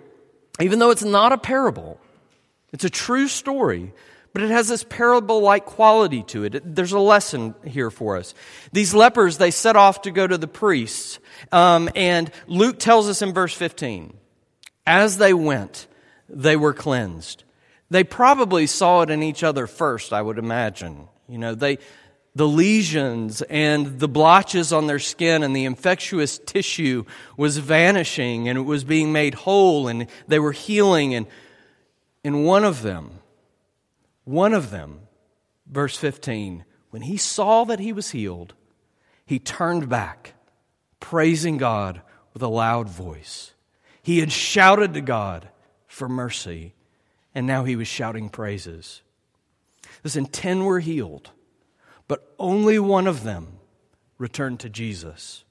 even 0.61 0.79
though 0.79 0.89
it's 0.89 1.03
not 1.03 1.33
a 1.33 1.37
parable, 1.37 1.99
it's 2.71 2.85
a 2.85 2.89
true 2.89 3.27
story, 3.27 3.93
but 4.31 4.41
it 4.41 4.51
has 4.51 4.69
this 4.69 4.85
parable 4.85 5.41
like 5.41 5.65
quality 5.65 6.23
to 6.23 6.45
it. 6.45 6.61
There's 6.63 6.93
a 6.93 6.99
lesson 6.99 7.53
here 7.65 7.91
for 7.91 8.15
us. 8.15 8.33
These 8.71 8.93
lepers, 8.93 9.37
they 9.37 9.51
set 9.51 9.75
off 9.75 10.03
to 10.03 10.11
go 10.11 10.25
to 10.25 10.37
the 10.37 10.47
priests. 10.47 11.19
Um, 11.51 11.89
and 11.93 12.31
Luke 12.47 12.79
tells 12.79 13.09
us 13.09 13.21
in 13.21 13.33
verse 13.33 13.53
15 13.53 14.13
as 14.87 15.17
they 15.17 15.33
went, 15.33 15.87
they 16.29 16.55
were 16.55 16.73
cleansed. 16.73 17.43
They 17.89 18.05
probably 18.05 18.65
saw 18.65 19.01
it 19.01 19.09
in 19.09 19.21
each 19.21 19.43
other 19.43 19.67
first, 19.67 20.13
I 20.13 20.21
would 20.21 20.37
imagine. 20.37 21.09
You 21.29 21.37
know, 21.37 21.53
they, 21.53 21.77
the 22.35 22.47
lesions 22.47 23.41
and 23.43 23.99
the 23.99 24.07
blotches 24.07 24.73
on 24.73 24.87
their 24.87 24.99
skin 24.99 25.43
and 25.43 25.55
the 25.55 25.65
infectious 25.65 26.39
tissue 26.39 27.05
was 27.37 27.57
vanishing 27.57 28.49
and 28.49 28.57
it 28.57 28.63
was 28.63 28.83
being 28.83 29.11
made 29.11 29.33
whole 29.35 29.87
and 29.87 30.07
they 30.27 30.39
were 30.39 30.51
healing. 30.51 31.13
And, 31.13 31.27
and 32.23 32.45
one 32.45 32.63
of 32.63 32.81
them, 32.81 33.19
one 34.23 34.53
of 34.53 34.71
them, 34.71 35.01
verse 35.67 35.95
15, 35.97 36.65
when 36.89 37.03
he 37.03 37.17
saw 37.17 37.63
that 37.65 37.79
he 37.79 37.93
was 37.93 38.11
healed, 38.11 38.55
he 39.25 39.37
turned 39.37 39.89
back, 39.89 40.33
praising 40.99 41.57
God 41.57 42.01
with 42.33 42.41
a 42.41 42.47
loud 42.47 42.89
voice. 42.89 43.53
He 44.01 44.19
had 44.19 44.31
shouted 44.31 44.95
to 44.95 45.01
God 45.01 45.49
for 45.87 46.09
mercy, 46.09 46.73
and 47.35 47.45
now 47.45 47.63
he 47.63 47.75
was 47.75 47.87
shouting 47.87 48.29
praises. 48.29 49.01
Listen, 50.03 50.25
ten 50.25 50.63
were 50.63 50.79
healed 50.79 51.31
but 52.09 52.33
only 52.39 52.79
one 52.79 53.07
of 53.07 53.23
them 53.23 53.59
returned 54.17 54.59
to 54.59 54.67
Jesus. 54.67 55.45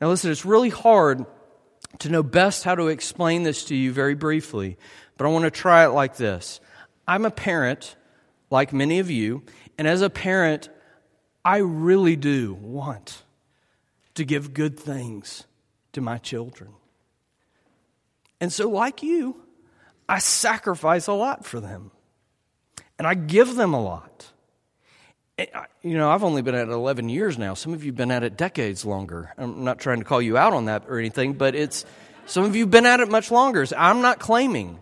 Now, 0.00 0.08
listen, 0.08 0.30
it's 0.30 0.44
really 0.44 0.68
hard 0.68 1.24
to 2.00 2.10
know 2.10 2.22
best 2.22 2.64
how 2.64 2.74
to 2.74 2.88
explain 2.88 3.44
this 3.44 3.64
to 3.66 3.76
you 3.76 3.92
very 3.92 4.16
briefly, 4.16 4.76
but 5.16 5.24
I 5.24 5.28
want 5.28 5.44
to 5.44 5.50
try 5.52 5.84
it 5.84 5.90
like 5.90 6.16
this. 6.16 6.60
I'm 7.06 7.24
a 7.24 7.30
parent, 7.30 7.94
like 8.50 8.72
many 8.72 8.98
of 8.98 9.08
you, 9.08 9.44
and 9.78 9.86
as 9.86 10.02
a 10.02 10.10
parent, 10.10 10.68
I 11.44 11.58
really 11.58 12.16
do 12.16 12.54
want 12.54 13.22
to 14.16 14.24
give 14.24 14.52
good 14.52 14.78
things 14.78 15.44
to 15.92 16.00
my 16.00 16.18
children. 16.18 16.72
And 18.40 18.52
so, 18.52 18.68
like 18.68 19.04
you, 19.04 19.40
I 20.08 20.18
sacrifice 20.18 21.06
a 21.06 21.12
lot 21.12 21.44
for 21.44 21.60
them, 21.60 21.92
and 22.98 23.06
I 23.06 23.14
give 23.14 23.56
them 23.56 23.74
a 23.74 23.82
lot. 23.82 24.30
You 25.82 25.96
know, 25.96 26.10
I've 26.10 26.22
only 26.22 26.42
been 26.42 26.54
at 26.54 26.68
it 26.68 26.72
11 26.72 27.08
years 27.08 27.36
now. 27.38 27.54
Some 27.54 27.74
of 27.74 27.82
you 27.82 27.90
have 27.90 27.96
been 27.96 28.12
at 28.12 28.22
it 28.22 28.36
decades 28.36 28.84
longer. 28.84 29.32
I'm 29.36 29.64
not 29.64 29.80
trying 29.80 29.98
to 29.98 30.04
call 30.04 30.22
you 30.22 30.36
out 30.36 30.52
on 30.52 30.66
that 30.66 30.84
or 30.88 30.98
anything, 30.98 31.32
but 31.32 31.56
it's 31.56 31.84
some 32.26 32.44
of 32.44 32.54
you 32.54 32.62
have 32.62 32.70
been 32.70 32.86
at 32.86 33.00
it 33.00 33.10
much 33.10 33.30
longer. 33.32 33.66
So 33.66 33.76
I'm 33.76 34.00
not 34.00 34.20
claiming 34.20 34.78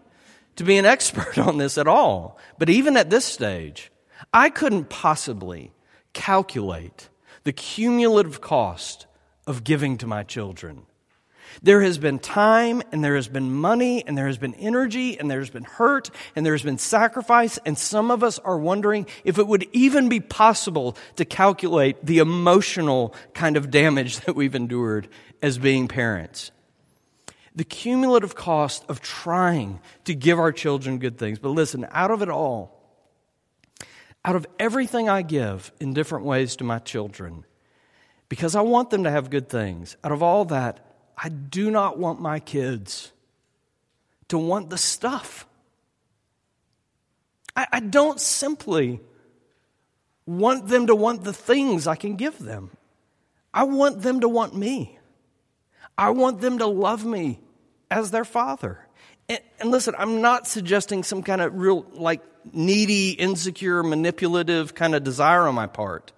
to 0.56 0.64
be 0.64 0.76
an 0.76 0.84
expert 0.94 1.38
on 1.38 1.56
this 1.56 1.78
at 1.78 1.88
all. 1.88 2.38
But 2.58 2.68
even 2.68 2.96
at 2.96 3.08
this 3.08 3.24
stage, 3.24 3.90
I 4.32 4.50
couldn't 4.50 4.90
possibly 4.90 5.72
calculate 6.12 7.08
the 7.44 7.52
cumulative 7.52 8.40
cost 8.40 9.06
of 9.46 9.64
giving 9.64 9.96
to 9.98 10.06
my 10.06 10.22
children. 10.22 10.82
There 11.62 11.82
has 11.82 11.98
been 11.98 12.18
time, 12.18 12.82
and 12.92 13.04
there 13.04 13.16
has 13.16 13.28
been 13.28 13.52
money, 13.52 14.04
and 14.06 14.16
there 14.16 14.26
has 14.26 14.38
been 14.38 14.54
energy, 14.54 15.18
and 15.18 15.30
there's 15.30 15.50
been 15.50 15.64
hurt, 15.64 16.10
and 16.36 16.46
there's 16.46 16.62
been 16.62 16.78
sacrifice, 16.78 17.58
and 17.66 17.76
some 17.76 18.10
of 18.10 18.22
us 18.22 18.38
are 18.38 18.58
wondering 18.58 19.06
if 19.24 19.38
it 19.38 19.46
would 19.46 19.66
even 19.72 20.08
be 20.08 20.20
possible 20.20 20.96
to 21.16 21.24
calculate 21.24 22.04
the 22.04 22.18
emotional 22.18 23.14
kind 23.34 23.56
of 23.56 23.70
damage 23.70 24.20
that 24.20 24.36
we've 24.36 24.54
endured 24.54 25.08
as 25.42 25.58
being 25.58 25.88
parents. 25.88 26.52
The 27.54 27.64
cumulative 27.64 28.34
cost 28.34 28.84
of 28.88 29.00
trying 29.00 29.80
to 30.04 30.14
give 30.14 30.38
our 30.38 30.52
children 30.52 30.98
good 30.98 31.18
things. 31.18 31.38
But 31.38 31.50
listen, 31.50 31.86
out 31.90 32.10
of 32.10 32.22
it 32.22 32.30
all, 32.30 32.78
out 34.24 34.36
of 34.36 34.46
everything 34.58 35.08
I 35.08 35.22
give 35.22 35.70
in 35.80 35.92
different 35.92 36.24
ways 36.24 36.56
to 36.56 36.64
my 36.64 36.78
children, 36.78 37.44
because 38.28 38.54
I 38.54 38.62
want 38.62 38.88
them 38.90 39.04
to 39.04 39.10
have 39.10 39.28
good 39.28 39.50
things, 39.50 39.96
out 40.02 40.12
of 40.12 40.22
all 40.22 40.46
that, 40.46 40.91
I 41.22 41.28
do 41.28 41.70
not 41.70 41.98
want 41.98 42.20
my 42.20 42.40
kids 42.40 43.12
to 44.28 44.38
want 44.38 44.70
the 44.70 44.78
stuff. 44.78 45.46
I, 47.54 47.66
I 47.72 47.80
don't 47.80 48.18
simply 48.18 49.00
want 50.26 50.68
them 50.68 50.86
to 50.88 50.94
want 50.94 51.22
the 51.22 51.32
things 51.32 51.86
I 51.86 51.96
can 51.96 52.16
give 52.16 52.38
them. 52.38 52.70
I 53.54 53.64
want 53.64 54.02
them 54.02 54.20
to 54.20 54.28
want 54.28 54.56
me. 54.56 54.98
I 55.96 56.10
want 56.10 56.40
them 56.40 56.58
to 56.58 56.66
love 56.66 57.04
me 57.04 57.38
as 57.90 58.10
their 58.10 58.24
father. 58.24 58.78
And, 59.28 59.40
and, 59.60 59.70
listen, 59.70 59.94
I'm 59.98 60.22
not 60.22 60.48
suggesting 60.48 61.04
some 61.04 61.22
kind 61.22 61.40
of 61.40 61.54
real, 61.54 61.86
like, 61.92 62.22
needy, 62.52 63.10
insecure, 63.10 63.82
manipulative 63.82 64.74
kind 64.74 64.94
of 64.94 65.04
desire 65.04 65.42
on 65.42 65.54
my 65.54 65.66
part. 65.66 66.12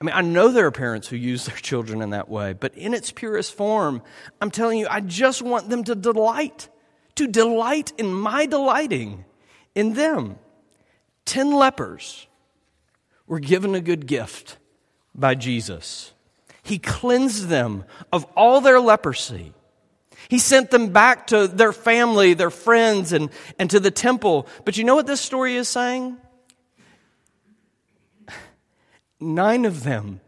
I 0.00 0.04
mean, 0.04 0.14
I 0.14 0.20
know 0.20 0.48
there 0.48 0.66
are 0.66 0.72
parents 0.72 1.08
who 1.08 1.16
use 1.16 1.46
their 1.46 1.56
children 1.56 2.02
in 2.02 2.10
that 2.10 2.28
way, 2.28 2.52
but 2.52 2.74
in 2.74 2.92
its 2.92 3.10
purest 3.10 3.54
form, 3.54 4.02
I'm 4.40 4.50
telling 4.50 4.78
you, 4.78 4.86
I 4.90 5.00
just 5.00 5.42
want 5.42 5.68
them 5.70 5.84
to 5.84 5.94
delight, 5.94 6.68
to 7.14 7.26
delight 7.26 7.92
in 7.96 8.12
my 8.12 8.46
delighting 8.46 9.24
in 9.74 9.94
them. 9.94 10.38
Ten 11.24 11.52
lepers 11.52 12.26
were 13.26 13.40
given 13.40 13.74
a 13.74 13.80
good 13.80 14.06
gift 14.06 14.58
by 15.14 15.34
Jesus. 15.34 16.12
He 16.62 16.78
cleansed 16.78 17.48
them 17.48 17.84
of 18.12 18.24
all 18.36 18.60
their 18.60 18.80
leprosy. 18.80 19.52
He 20.28 20.38
sent 20.38 20.70
them 20.70 20.88
back 20.88 21.28
to 21.28 21.46
their 21.46 21.72
family, 21.72 22.34
their 22.34 22.50
friends, 22.50 23.12
and, 23.12 23.30
and 23.58 23.70
to 23.70 23.80
the 23.80 23.90
temple. 23.90 24.48
But 24.64 24.76
you 24.76 24.84
know 24.84 24.94
what 24.94 25.06
this 25.06 25.20
story 25.20 25.54
is 25.54 25.68
saying? 25.68 26.16
Nine 29.20 29.64
of 29.64 29.84
them 29.84 30.20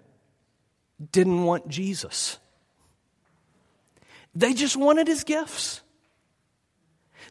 didn't 1.13 1.45
want 1.45 1.69
Jesus. 1.69 2.39
They 4.35 4.55
just 4.55 4.77
wanted 4.77 5.07
his 5.07 5.25
gifts. 5.25 5.81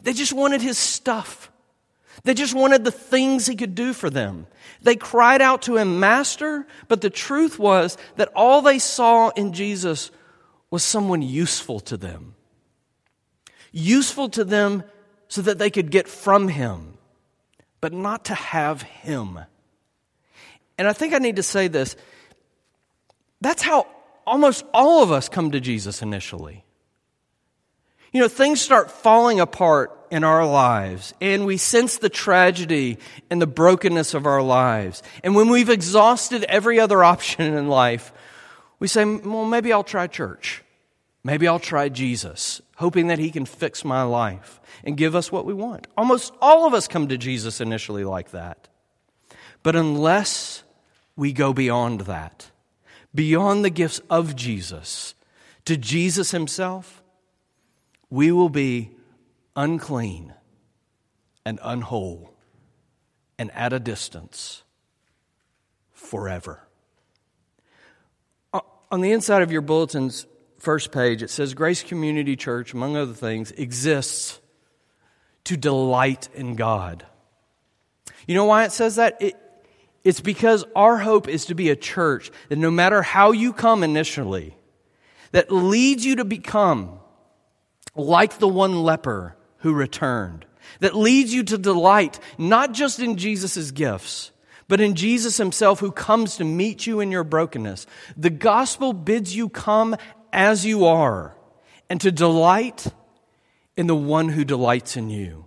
They 0.02 0.14
just 0.14 0.34
wanted 0.34 0.62
his 0.62 0.78
stuff. 0.78 1.52
They 2.24 2.34
just 2.34 2.54
wanted 2.54 2.84
the 2.84 2.92
things 2.92 3.46
he 3.46 3.56
could 3.56 3.76
do 3.76 3.94
for 3.94 4.10
them. 4.10 4.48
They 4.82 4.96
cried 4.96 5.42
out 5.42 5.64
to 5.64 5.78
him, 5.78 6.00
Master, 6.00 6.66
but 6.88 7.02
the 7.02 7.10
truth 7.10 7.60
was 7.60 7.98
that 8.16 8.32
all 8.36 8.62
they 8.62 8.80
saw 8.80 9.30
in 9.30 9.54
Jesus 9.54 10.12
was 10.70 10.84
someone 10.84 11.22
useful 11.22 11.80
to 11.82 11.98
them. 11.98 12.36
Useful 13.72 14.30
to 14.30 14.44
them 14.44 14.84
so 15.28 15.42
that 15.42 15.58
they 15.58 15.70
could 15.70 15.92
get 15.92 16.08
from 16.08 16.48
him, 16.48 16.98
but 17.82 17.94
not 17.94 18.26
to 18.26 18.34
have 18.34 18.82
him. 18.82 19.40
And 20.78 20.88
I 20.88 20.94
think 20.94 21.14
I 21.14 21.18
need 21.20 21.38
to 21.38 21.44
say 21.44 21.68
this. 21.68 21.96
That's 23.42 23.62
how 23.62 23.88
almost 24.26 24.66
all 24.74 25.04
of 25.04 25.12
us 25.12 25.30
come 25.30 25.52
to 25.52 25.60
Jesus 25.60 26.02
initially. 26.02 26.64
You 28.14 28.22
know, 28.22 28.28
things 28.28 28.62
start 28.62 28.90
falling 28.90 29.40
apart 29.40 29.94
in 30.10 30.24
our 30.24 30.46
lives, 30.46 31.14
and 31.20 31.46
we 31.46 31.58
sense 31.58 31.98
the 31.98 32.10
tragedy 32.10 33.00
and 33.30 33.42
the 33.42 33.48
brokenness 33.48 34.14
of 34.14 34.26
our 34.26 34.42
lives. 34.42 35.04
And 35.24 35.36
when 35.36 35.50
we've 35.50 35.70
exhausted 35.70 36.44
every 36.46 36.80
other 36.80 37.04
option 37.14 37.54
in 37.54 37.68
life, 37.68 38.14
we 38.80 38.88
say, 38.88 39.04
well, 39.04 39.46
maybe 39.46 39.74
I'll 39.74 39.84
try 39.84 40.08
church. 40.08 40.64
Maybe 41.24 41.48
I'll 41.48 41.60
try 41.60 41.90
Jesus. 41.90 42.62
hoping 42.78 43.08
that 43.08 43.20
He 43.20 43.32
can 43.32 43.46
fix 43.46 43.84
my 43.84 44.04
life 44.04 44.62
and 44.84 44.96
give 44.96 45.16
us 45.16 45.32
what 45.32 45.46
we 45.46 45.54
want. 45.54 45.88
Almost 45.98 46.34
all 46.42 46.66
of 46.66 46.74
us 46.74 46.88
come 46.88 47.08
to 47.10 47.18
Jesus 47.18 47.60
initially 47.60 48.04
like 48.04 48.32
that. 48.32 48.68
But 49.64 49.76
unless 49.76 50.64
we 51.18 51.34
go 51.34 51.52
beyond 51.52 52.02
that, 52.02 52.52
beyond 53.14 53.66
the 53.66 53.70
gifts 53.70 54.00
of 54.10 54.36
Jesus, 54.36 55.16
to 55.66 55.76
Jesus 55.76 56.32
Himself, 56.32 57.04
we 58.10 58.32
will 58.32 58.50
be 58.50 58.92
unclean 59.56 60.34
and 61.46 61.60
unwhole 61.62 62.30
and 63.38 63.52
at 63.52 63.74
a 63.74 63.80
distance 63.80 64.64
forever. 65.92 66.62
On 68.90 69.02
the 69.02 69.12
inside 69.12 69.42
of 69.42 69.52
your 69.52 69.62
bulletin's 69.62 70.26
first 70.60 70.94
page, 70.94 71.22
it 71.22 71.30
says 71.30 71.54
Grace 71.54 71.84
Community 71.84 72.38
Church, 72.38 72.74
among 72.74 72.96
other 72.96 73.14
things, 73.14 73.52
exists 73.52 74.40
to 75.44 75.58
delight 75.58 76.30
in 76.34 76.56
God. 76.56 77.06
You 78.28 78.36
know 78.36 78.46
why 78.46 78.64
it 78.64 78.72
says 78.72 78.96
that? 78.96 79.18
It, 79.22 79.36
it's 80.08 80.22
because 80.22 80.64
our 80.74 80.98
hope 80.98 81.28
is 81.28 81.48
to 81.48 81.54
be 81.54 81.70
a 81.70 81.76
church 81.76 82.32
that 82.48 82.58
no 82.58 82.72
matter 82.72 83.02
how 83.02 83.34
you 83.34 83.52
come 83.52 83.84
initially, 83.84 84.56
that 85.34 85.52
leads 85.52 86.06
you 86.06 86.16
to 86.16 86.24
become 86.24 87.00
like 87.94 88.40
the 88.40 88.48
one 88.48 88.84
leper 88.84 89.36
who 89.58 89.74
returned, 89.74 90.46
that 90.80 90.96
leads 90.96 91.34
you 91.34 91.44
to 91.44 91.58
delight 91.58 92.22
not 92.38 92.72
just 92.72 93.02
in 93.02 93.18
Jesus' 93.18 93.72
gifts, 93.72 94.32
but 94.70 94.80
in 94.80 94.96
Jesus 94.96 95.36
himself 95.36 95.82
who 95.82 95.92
comes 95.92 96.38
to 96.38 96.46
meet 96.46 96.88
you 96.88 97.02
in 97.02 97.12
your 97.12 97.26
brokenness. 97.26 97.86
The 98.16 98.30
gospel 98.30 98.94
bids 98.94 99.36
you 99.36 99.50
come 99.50 99.98
as 100.32 100.66
you 100.66 100.86
are 100.86 101.36
and 101.90 102.00
to 102.00 102.14
delight 102.14 102.88
in 103.76 103.88
the 103.88 103.96
one 103.96 104.30
who 104.30 104.46
delights 104.46 104.96
in 104.96 105.10
you. 105.10 105.47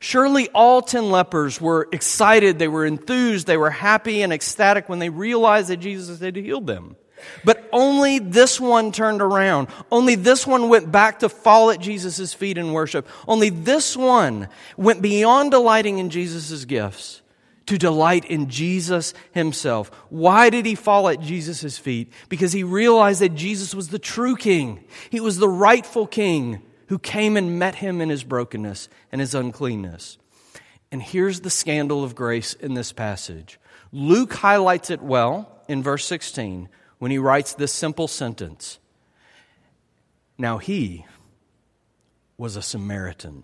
Surely 0.00 0.48
all 0.50 0.82
10 0.82 1.10
lepers 1.10 1.60
were 1.60 1.88
excited, 1.92 2.58
they 2.58 2.68
were 2.68 2.84
enthused, 2.84 3.46
they 3.46 3.56
were 3.56 3.70
happy 3.70 4.22
and 4.22 4.32
ecstatic 4.32 4.88
when 4.88 4.98
they 4.98 5.08
realized 5.08 5.68
that 5.68 5.78
Jesus 5.78 6.20
had 6.20 6.36
healed 6.36 6.66
them. 6.66 6.96
But 7.44 7.68
only 7.72 8.18
this 8.18 8.60
one 8.60 8.92
turned 8.92 9.22
around. 9.22 9.68
Only 9.90 10.14
this 10.14 10.46
one 10.46 10.68
went 10.68 10.92
back 10.92 11.20
to 11.20 11.28
fall 11.28 11.70
at 11.70 11.80
Jesus' 11.80 12.34
feet 12.34 12.58
in 12.58 12.72
worship. 12.72 13.08
Only 13.26 13.50
this 13.50 13.96
one 13.96 14.48
went 14.76 15.00
beyond 15.02 15.50
delighting 15.50 15.98
in 15.98 16.10
Jesus' 16.10 16.64
gifts 16.64 17.22
to 17.66 17.78
delight 17.78 18.24
in 18.26 18.48
Jesus 18.48 19.12
himself. 19.32 19.90
Why 20.08 20.50
did 20.50 20.66
he 20.66 20.74
fall 20.74 21.08
at 21.08 21.20
Jesus' 21.20 21.78
feet? 21.78 22.12
Because 22.28 22.52
he 22.52 22.62
realized 22.62 23.20
that 23.20 23.34
Jesus 23.34 23.74
was 23.74 23.88
the 23.88 23.98
true 23.98 24.36
king. 24.36 24.84
He 25.10 25.20
was 25.20 25.38
the 25.38 25.48
rightful 25.48 26.06
king 26.06 26.62
who 26.88 26.98
came 26.98 27.36
and 27.36 27.58
met 27.58 27.76
him 27.76 28.00
in 28.00 28.08
his 28.08 28.24
brokenness 28.24 28.88
and 29.10 29.20
his 29.20 29.34
uncleanness. 29.34 30.18
And 30.90 31.02
here's 31.02 31.40
the 31.40 31.50
scandal 31.50 32.04
of 32.04 32.14
grace 32.14 32.52
in 32.54 32.74
this 32.74 32.92
passage. 32.92 33.58
Luke 33.92 34.32
highlights 34.34 34.90
it 34.90 35.02
well 35.02 35.50
in 35.68 35.82
verse 35.82 36.04
16 36.04 36.68
when 36.98 37.10
he 37.10 37.18
writes 37.18 37.54
this 37.54 37.72
simple 37.72 38.08
sentence 38.08 38.78
Now 40.38 40.58
he 40.58 41.06
was 42.38 42.56
a 42.56 42.62
Samaritan. 42.62 43.42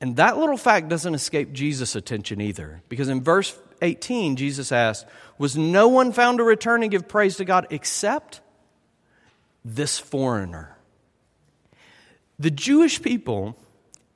And 0.00 0.16
that 0.16 0.38
little 0.38 0.56
fact 0.56 0.88
doesn't 0.88 1.14
escape 1.14 1.52
Jesus' 1.52 1.94
attention 1.94 2.40
either, 2.40 2.82
because 2.88 3.08
in 3.08 3.22
verse 3.22 3.56
18, 3.82 4.36
Jesus 4.36 4.72
asked, 4.72 5.06
Was 5.36 5.56
no 5.56 5.88
one 5.88 6.12
found 6.12 6.38
to 6.38 6.44
return 6.44 6.82
and 6.82 6.90
give 6.90 7.06
praise 7.06 7.36
to 7.36 7.44
God 7.44 7.66
except 7.70 8.40
this 9.62 9.98
foreigner? 9.98 10.76
The 12.40 12.50
Jewish 12.50 13.02
people 13.02 13.54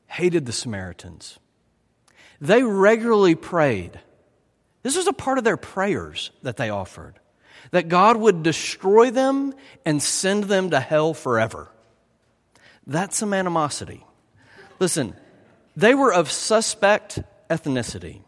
hated 0.07 0.47
the 0.47 0.53
Samaritans. 0.53 1.39
They 2.41 2.63
regularly 2.63 3.35
prayed. 3.35 4.01
This 4.83 4.97
was 4.97 5.07
a 5.07 5.13
part 5.13 5.37
of 5.37 5.45
their 5.45 5.59
prayers 5.59 6.31
that 6.43 6.57
they 6.57 6.71
offered 6.71 7.21
that 7.71 7.89
God 7.89 8.17
would 8.17 8.43
destroy 8.43 9.11
them 9.11 9.53
and 9.85 10.03
send 10.03 10.45
them 10.45 10.71
to 10.71 10.81
hell 10.81 11.13
forever. 11.13 11.71
That's 12.87 13.17
some 13.17 13.35
animosity. 13.35 14.05
Listen, 14.79 15.15
they 15.77 15.95
were 15.95 16.13
of 16.13 16.31
suspect 16.31 17.21
ethnicity. 17.51 18.23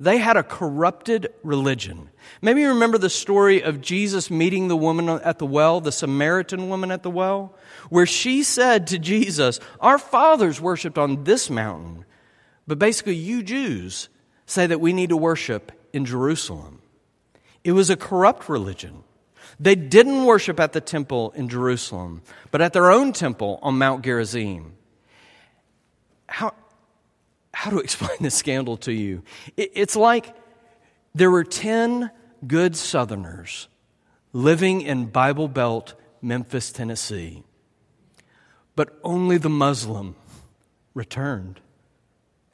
They 0.00 0.18
had 0.18 0.36
a 0.36 0.44
corrupted 0.44 1.28
religion. 1.42 2.10
Maybe 2.40 2.60
you 2.60 2.68
remember 2.68 2.98
the 2.98 3.10
story 3.10 3.62
of 3.62 3.80
Jesus 3.80 4.30
meeting 4.30 4.68
the 4.68 4.76
woman 4.76 5.08
at 5.08 5.38
the 5.38 5.46
well, 5.46 5.80
the 5.80 5.90
Samaritan 5.90 6.68
woman 6.68 6.92
at 6.92 7.02
the 7.02 7.10
well, 7.10 7.56
where 7.88 8.06
she 8.06 8.44
said 8.44 8.86
to 8.88 8.98
Jesus, 8.98 9.58
Our 9.80 9.98
fathers 9.98 10.60
worshiped 10.60 10.98
on 10.98 11.24
this 11.24 11.50
mountain, 11.50 12.04
but 12.66 12.78
basically, 12.78 13.16
you 13.16 13.42
Jews 13.42 14.08
say 14.46 14.66
that 14.66 14.80
we 14.80 14.92
need 14.92 15.08
to 15.08 15.16
worship 15.16 15.72
in 15.92 16.04
Jerusalem. 16.04 16.80
It 17.64 17.72
was 17.72 17.90
a 17.90 17.96
corrupt 17.96 18.48
religion. 18.48 19.02
They 19.58 19.74
didn't 19.74 20.24
worship 20.24 20.60
at 20.60 20.72
the 20.72 20.80
temple 20.80 21.32
in 21.32 21.48
Jerusalem, 21.48 22.22
but 22.50 22.60
at 22.60 22.72
their 22.72 22.90
own 22.90 23.12
temple 23.12 23.58
on 23.62 23.78
Mount 23.78 24.04
Gerizim. 24.04 24.74
How, 26.28 26.54
how 27.58 27.70
to 27.70 27.78
explain 27.86 28.18
this 28.20 28.36
scandal 28.36 28.76
to 28.76 28.92
you? 28.92 29.22
It, 29.56 29.72
it's 29.74 29.96
like 29.96 30.34
there 31.14 31.30
were 31.30 31.44
10 31.44 32.10
good 32.46 32.76
Southerners 32.76 33.66
living 34.32 34.82
in 34.82 35.06
Bible 35.06 35.48
Belt, 35.48 35.94
Memphis, 36.22 36.70
Tennessee, 36.70 37.42
but 38.76 38.96
only 39.02 39.38
the 39.38 39.48
Muslim 39.48 40.14
returned 40.94 41.60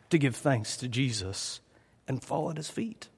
to 0.09 0.17
give 0.17 0.37
thanks 0.37 0.79
to 0.79 0.89
Jesus 0.89 1.61
and 2.09 2.23
fall 2.23 2.51
at 2.51 2.57
his 2.57 2.71
feet. 2.71 3.09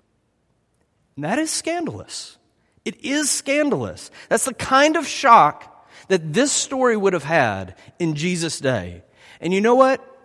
And 1.14 1.25
that 1.25 1.38
is 1.38 1.51
scandalous. 1.53 2.37
It 2.85 3.05
is 3.05 3.31
scandalous. 3.31 4.11
That's 4.29 4.44
the 4.44 4.55
kind 4.55 4.96
of 4.96 5.07
shock 5.07 5.88
that 6.09 6.33
this 6.33 6.51
story 6.51 6.96
would 6.96 7.12
have 7.12 7.25
had 7.25 7.77
in 8.01 8.16
Jesus' 8.16 8.59
day. 8.59 9.03
And 9.40 9.55
you 9.55 9.61
know 9.61 9.77
what? 9.77 10.15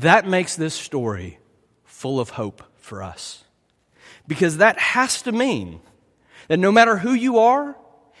That 0.00 0.26
makes 0.26 0.56
this 0.56 0.74
story 0.74 1.38
full 1.84 2.20
of 2.20 2.30
hope 2.30 2.62
for 2.76 3.02
us. 3.02 3.44
Because 4.28 4.58
that 4.58 4.78
has 4.78 5.22
to 5.22 5.32
mean 5.32 5.80
that 6.48 6.58
no 6.58 6.70
matter 6.70 6.98
who 6.98 7.12
you 7.12 7.38
are, 7.38 7.76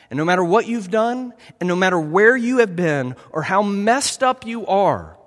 and 0.08 0.16
no 0.16 0.24
matter 0.24 0.44
what 0.44 0.66
you've 0.66 0.90
done, 0.90 1.34
and 1.60 1.68
no 1.68 1.76
matter 1.76 1.98
where 1.98 2.36
you 2.36 2.58
have 2.58 2.76
been, 2.76 3.16
or 3.30 3.42
how 3.42 3.62
messed 3.62 4.22
up 4.22 4.46
you 4.46 4.66
are, 4.66 5.18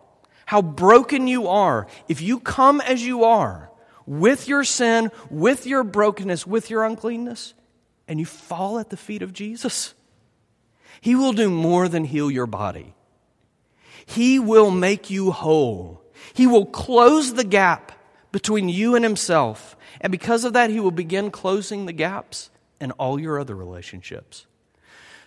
how 0.46 0.62
broken 0.62 1.28
you 1.28 1.48
are, 1.48 1.86
if 2.08 2.22
you 2.22 2.40
come 2.40 2.82
as 2.82 3.06
you 3.06 3.26
are, 3.26 3.70
with 4.08 4.48
your 4.48 4.64
sin, 4.64 5.12
with 5.30 5.68
your 5.68 5.84
brokenness, 5.84 6.48
with 6.48 6.70
your 6.70 6.84
uncleanness, 6.84 7.54
and 8.08 8.20
you 8.20 8.26
fall 8.26 8.80
at 8.80 8.90
the 8.90 8.98
feet 8.98 9.22
of 9.22 9.34
Jesus, 9.34 9.94
He 11.02 11.14
will 11.14 11.34
do 11.34 11.50
more 11.50 11.88
than 11.88 12.06
heal 12.06 12.32
your 12.32 12.48
body. 12.48 12.96
He 14.06 14.40
will 14.40 14.72
make 14.72 15.12
you 15.12 15.30
whole. 15.30 16.02
He 16.34 16.48
will 16.48 16.66
close 16.66 17.34
the 17.34 17.44
gap 17.44 17.92
between 18.32 18.70
you 18.70 18.96
and 18.96 19.04
Himself. 19.04 19.76
And 20.02 20.12
because 20.12 20.46
of 20.46 20.54
that, 20.54 20.70
He 20.70 20.80
will 20.80 20.92
begin 20.92 21.32
closing 21.32 21.86
the 21.86 21.94
gaps 21.94 22.50
in 22.80 22.92
all 22.92 23.20
your 23.20 23.40
other 23.40 23.56
relationships. 23.56 24.46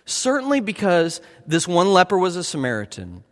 Certainly 0.05 0.61
because 0.61 1.21
this 1.45 1.67
one 1.67 1.93
leper 1.93 2.17
was 2.17 2.35
a 2.35 2.43
Samaritan. 2.43 3.23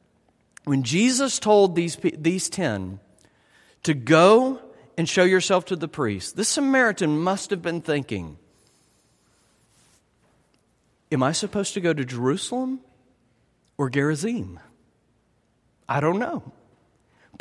When 0.63 0.83
Jesus 0.83 1.39
told 1.39 1.75
these, 1.75 1.97
these 2.17 2.49
ten 2.49 2.99
to 3.83 3.93
go 3.93 4.61
and 4.97 5.09
show 5.09 5.23
yourself 5.23 5.65
to 5.65 5.75
the 5.75 5.87
priest. 5.87 6.35
This 6.35 6.49
Samaritan 6.49 7.17
must 7.17 7.49
have 7.49 7.61
been 7.61 7.81
thinking, 7.81 8.37
Am 11.11 11.23
I 11.23 11.33
supposed 11.33 11.73
to 11.73 11.81
go 11.81 11.91
to 11.91 12.05
Jerusalem 12.05 12.79
or 13.77 13.89
Gerizim? 13.89 14.59
I 15.89 15.99
don't 15.99 16.19
know. 16.19 16.53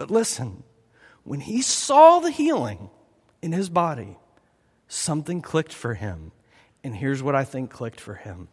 But 0.01 0.11
listen, 0.11 0.63
when 1.25 1.41
he 1.41 1.61
saw 1.61 2.21
the 2.21 2.31
healing 2.31 2.89
in 3.43 3.53
his 3.53 3.69
body, 3.69 4.17
something 4.89 5.43
clicked 5.43 5.75
for 5.75 5.93
him. 5.93 6.33
And 6.83 6.97
here's 6.97 7.23
what 7.23 7.35
I 7.35 7.45
think 7.45 7.71
clicked 7.71 8.01
for 8.01 8.15
him 8.15 8.49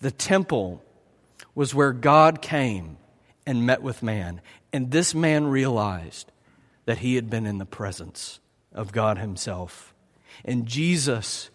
the 0.00 0.10
temple 0.10 0.84
was 1.54 1.74
where 1.74 1.94
God 1.94 2.42
came 2.42 2.98
and 3.46 3.64
met 3.64 3.80
with 3.80 4.02
man. 4.02 4.42
And 4.70 4.90
this 4.90 5.14
man 5.14 5.46
realized 5.46 6.30
that 6.84 6.98
he 6.98 7.14
had 7.14 7.30
been 7.30 7.46
in 7.46 7.56
the 7.56 7.64
presence 7.64 8.38
of 8.74 8.92
God 8.92 9.16
Himself. 9.16 9.94
And 10.44 10.66
Jesus 10.66 11.48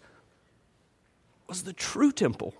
was 1.46 1.62
the 1.62 1.72
true 1.72 2.10
temple. 2.10 2.54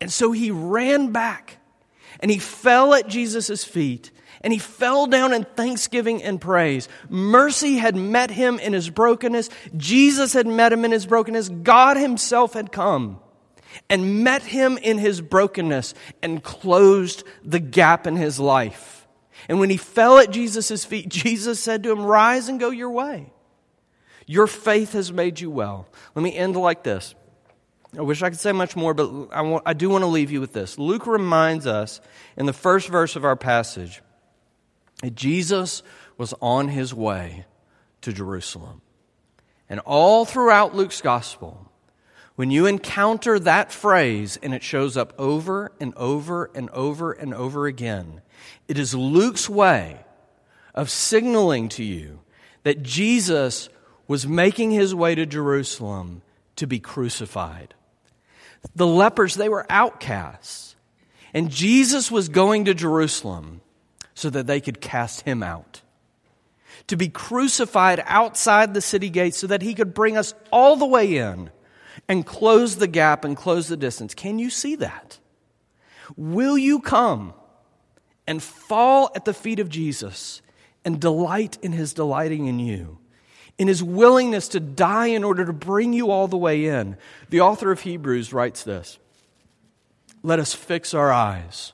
And 0.00 0.12
so 0.12 0.32
he 0.32 0.50
ran 0.50 1.12
back 1.12 1.58
and 2.18 2.28
he 2.28 2.40
fell 2.40 2.92
at 2.92 3.06
Jesus' 3.06 3.62
feet 3.62 4.10
and 4.42 4.52
he 4.52 4.58
fell 4.58 5.06
down 5.06 5.32
in 5.32 5.44
thanksgiving 5.44 6.22
and 6.22 6.40
praise. 6.40 6.88
Mercy 7.08 7.76
had 7.76 7.96
met 7.96 8.30
him 8.30 8.58
in 8.58 8.72
his 8.72 8.90
brokenness. 8.90 9.50
Jesus 9.76 10.32
had 10.32 10.46
met 10.46 10.72
him 10.72 10.84
in 10.84 10.92
his 10.92 11.06
brokenness. 11.06 11.48
God 11.48 11.96
himself 11.96 12.54
had 12.54 12.72
come 12.72 13.20
and 13.90 14.22
met 14.24 14.42
him 14.42 14.78
in 14.78 14.98
his 14.98 15.20
brokenness 15.20 15.94
and 16.22 16.42
closed 16.42 17.24
the 17.44 17.60
gap 17.60 18.06
in 18.06 18.16
his 18.16 18.38
life. 18.38 19.06
And 19.48 19.60
when 19.60 19.70
he 19.70 19.76
fell 19.76 20.18
at 20.18 20.30
Jesus' 20.30 20.84
feet, 20.84 21.08
Jesus 21.10 21.60
said 21.60 21.82
to 21.82 21.90
him, 21.90 22.02
Rise 22.02 22.48
and 22.48 22.60
go 22.60 22.70
your 22.70 22.90
way. 22.90 23.32
Your 24.26 24.46
faith 24.46 24.92
has 24.92 25.10
made 25.10 25.40
you 25.40 25.50
well. 25.50 25.88
Let 26.14 26.22
me 26.22 26.34
end 26.34 26.54
like 26.54 26.82
this. 26.82 27.14
I 27.96 28.02
wish 28.02 28.22
I 28.22 28.28
could 28.28 28.38
say 28.38 28.52
much 28.52 28.76
more, 28.76 28.92
but 28.92 29.28
I, 29.32 29.40
want, 29.40 29.62
I 29.64 29.72
do 29.72 29.88
want 29.88 30.02
to 30.02 30.08
leave 30.08 30.30
you 30.30 30.42
with 30.42 30.52
this. 30.52 30.78
Luke 30.78 31.06
reminds 31.06 31.66
us 31.66 32.02
in 32.36 32.44
the 32.44 32.52
first 32.52 32.88
verse 32.88 33.16
of 33.16 33.24
our 33.24 33.36
passage 33.36 34.02
Jesus 35.14 35.82
was 36.16 36.34
on 36.40 36.68
his 36.68 36.92
way 36.92 37.44
to 38.02 38.12
Jerusalem. 38.12 38.82
And 39.68 39.80
all 39.80 40.24
throughout 40.24 40.74
Luke's 40.74 41.00
gospel, 41.00 41.70
when 42.36 42.50
you 42.50 42.66
encounter 42.66 43.38
that 43.40 43.72
phrase 43.72 44.38
and 44.42 44.54
it 44.54 44.62
shows 44.62 44.96
up 44.96 45.12
over 45.18 45.72
and 45.80 45.94
over 45.96 46.50
and 46.54 46.70
over 46.70 47.12
and 47.12 47.34
over 47.34 47.66
again, 47.66 48.22
it 48.66 48.78
is 48.78 48.94
Luke's 48.94 49.48
way 49.48 50.04
of 50.74 50.90
signaling 50.90 51.68
to 51.70 51.84
you 51.84 52.20
that 52.62 52.82
Jesus 52.82 53.68
was 54.06 54.26
making 54.26 54.70
his 54.70 54.94
way 54.94 55.14
to 55.14 55.26
Jerusalem 55.26 56.22
to 56.56 56.66
be 56.66 56.78
crucified. 56.78 57.74
The 58.74 58.86
lepers, 58.86 59.34
they 59.34 59.48
were 59.48 59.66
outcasts. 59.68 60.76
And 61.34 61.50
Jesus 61.50 62.10
was 62.10 62.28
going 62.28 62.64
to 62.64 62.74
Jerusalem 62.74 63.60
so 64.18 64.28
that 64.30 64.48
they 64.48 64.60
could 64.60 64.80
cast 64.80 65.20
him 65.22 65.42
out 65.42 65.82
to 66.88 66.96
be 66.96 67.08
crucified 67.08 68.02
outside 68.06 68.74
the 68.74 68.80
city 68.80 69.10
gates 69.10 69.38
so 69.38 69.46
that 69.46 69.62
he 69.62 69.74
could 69.74 69.94
bring 69.94 70.16
us 70.16 70.34
all 70.50 70.74
the 70.76 70.86
way 70.86 71.16
in 71.16 71.50
and 72.08 72.26
close 72.26 72.76
the 72.76 72.86
gap 72.86 73.24
and 73.24 73.36
close 73.36 73.68
the 73.68 73.76
distance. 73.76 74.14
Can 74.14 74.38
you 74.38 74.50
see 74.50 74.74
that? 74.76 75.18
Will 76.16 76.58
you 76.58 76.80
come 76.80 77.32
and 78.26 78.42
fall 78.42 79.10
at 79.14 79.24
the 79.24 79.34
feet 79.34 79.60
of 79.60 79.68
Jesus 79.68 80.42
and 80.84 81.00
delight 81.00 81.58
in 81.62 81.72
his 81.72 81.94
delighting 81.94 82.46
in 82.46 82.58
you? 82.58 82.98
in 83.58 83.66
his 83.66 83.82
willingness 83.82 84.46
to 84.46 84.60
die 84.60 85.08
in 85.08 85.24
order 85.24 85.44
to 85.44 85.52
bring 85.52 85.92
you 85.92 86.12
all 86.12 86.28
the 86.28 86.36
way 86.36 86.66
in. 86.66 86.96
The 87.28 87.40
author 87.40 87.72
of 87.72 87.80
Hebrews 87.80 88.32
writes 88.32 88.62
this 88.62 89.00
Let 90.22 90.38
us 90.38 90.54
fix 90.54 90.94
our 90.94 91.10
eyes 91.10 91.72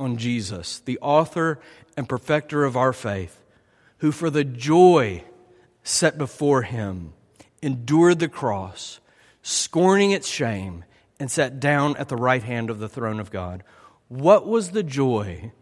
on 0.00 0.16
Jesus, 0.16 0.80
the 0.80 0.98
author 1.00 1.60
and 1.96 2.08
perfecter 2.08 2.64
of 2.64 2.76
our 2.76 2.92
faith 2.92 3.44
who 3.98 4.10
for 4.10 4.30
the 4.30 4.44
joy 4.44 5.22
set 5.82 6.16
before 6.18 6.62
him 6.62 7.12
endured 7.62 8.18
the 8.18 8.28
cross, 8.28 8.98
scorning 9.42 10.10
its 10.10 10.26
shame, 10.26 10.84
and 11.18 11.30
sat 11.30 11.60
down 11.60 11.96
at 11.98 12.08
the 12.08 12.16
right 12.16 12.42
hand 12.42 12.70
of 12.70 12.78
the 12.78 12.88
throne 12.88 13.20
of 13.20 13.30
God. 13.30 13.62
What 14.08 14.46
was 14.46 14.70
the 14.70 14.82
joy 14.82 15.52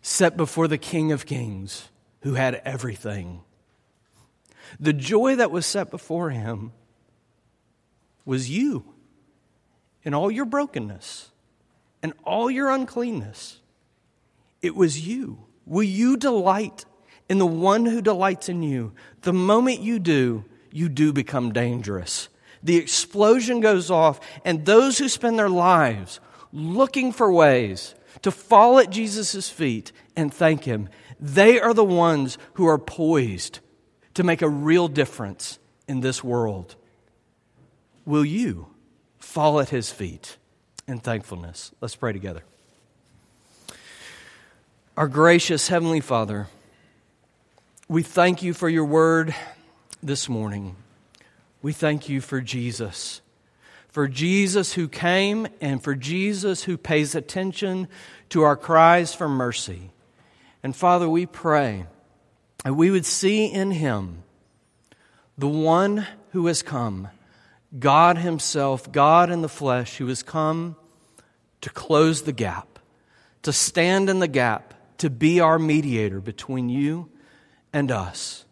set 0.00 0.36
before 0.36 0.66
the 0.66 0.78
King 0.78 1.12
of 1.12 1.26
Kings 1.26 1.90
who 2.22 2.34
had 2.34 2.62
everything? 2.64 3.42
The 4.80 4.94
joy 4.94 5.36
that 5.36 5.50
was 5.50 5.66
set 5.66 5.90
before 5.90 6.30
him 6.30 6.72
was 8.24 8.50
you 8.50 8.94
in 10.02 10.14
all 10.14 10.30
your 10.30 10.46
brokenness 10.46 11.30
and 12.02 12.12
all 12.24 12.50
your 12.50 12.70
uncleanness. 12.70 13.60
It 14.62 14.74
was 14.74 15.06
you. 15.06 15.38
Will 15.66 15.82
you 15.82 16.16
delight 16.16 16.84
in 17.28 17.38
the 17.38 17.46
one 17.46 17.84
who 17.86 18.00
delights 18.00 18.48
in 18.48 18.62
you, 18.62 18.92
the 19.22 19.32
moment 19.32 19.80
you 19.80 19.98
do, 19.98 20.44
you 20.70 20.88
do 20.88 21.12
become 21.12 21.52
dangerous. 21.52 22.28
The 22.62 22.76
explosion 22.76 23.60
goes 23.60 23.90
off, 23.90 24.18
and 24.44 24.64
those 24.64 24.98
who 24.98 25.08
spend 25.08 25.38
their 25.38 25.50
lives 25.50 26.20
looking 26.52 27.12
for 27.12 27.32
ways 27.32 27.94
to 28.22 28.30
fall 28.30 28.78
at 28.78 28.90
Jesus' 28.90 29.48
feet 29.48 29.92
and 30.16 30.32
thank 30.32 30.64
Him, 30.64 30.88
they 31.20 31.60
are 31.60 31.74
the 31.74 31.84
ones 31.84 32.38
who 32.54 32.66
are 32.66 32.78
poised 32.78 33.60
to 34.14 34.24
make 34.24 34.42
a 34.42 34.48
real 34.48 34.88
difference 34.88 35.58
in 35.86 36.00
this 36.00 36.24
world. 36.24 36.76
Will 38.04 38.24
you 38.24 38.68
fall 39.18 39.60
at 39.60 39.68
His 39.68 39.90
feet 39.92 40.38
in 40.88 40.98
thankfulness? 40.98 41.70
Let's 41.80 41.94
pray 41.94 42.12
together. 42.12 42.42
Our 44.96 45.06
gracious 45.06 45.68
Heavenly 45.68 46.00
Father, 46.00 46.48
we 47.88 48.02
thank 48.02 48.42
you 48.42 48.52
for 48.52 48.68
your 48.68 48.84
word 48.84 49.32
this 50.02 50.28
morning. 50.28 50.74
We 51.62 51.72
thank 51.72 52.08
you 52.08 52.20
for 52.20 52.40
Jesus. 52.40 53.20
For 53.88 54.08
Jesus 54.08 54.72
who 54.72 54.88
came 54.88 55.46
and 55.60 55.82
for 55.82 55.94
Jesus 55.94 56.64
who 56.64 56.76
pays 56.76 57.14
attention 57.14 57.86
to 58.30 58.42
our 58.42 58.56
cries 58.56 59.14
for 59.14 59.28
mercy. 59.28 59.90
And 60.62 60.74
Father, 60.74 61.08
we 61.08 61.26
pray 61.26 61.86
that 62.64 62.74
we 62.74 62.90
would 62.90 63.06
see 63.06 63.46
in 63.46 63.70
him 63.70 64.24
the 65.36 65.48
one 65.48 66.06
who 66.32 66.46
has 66.48 66.62
come, 66.62 67.08
God 67.76 68.18
Himself, 68.18 68.90
God 68.90 69.30
in 69.30 69.42
the 69.42 69.48
flesh, 69.48 69.96
who 69.96 70.06
has 70.06 70.22
come 70.22 70.76
to 71.60 71.70
close 71.70 72.22
the 72.22 72.32
gap, 72.32 72.78
to 73.42 73.52
stand 73.52 74.08
in 74.08 74.20
the 74.20 74.28
gap, 74.28 74.74
to 74.98 75.10
be 75.10 75.40
our 75.40 75.58
mediator 75.58 76.20
between 76.20 76.68
you 76.68 77.10
and 77.72 77.90
us, 77.90 78.44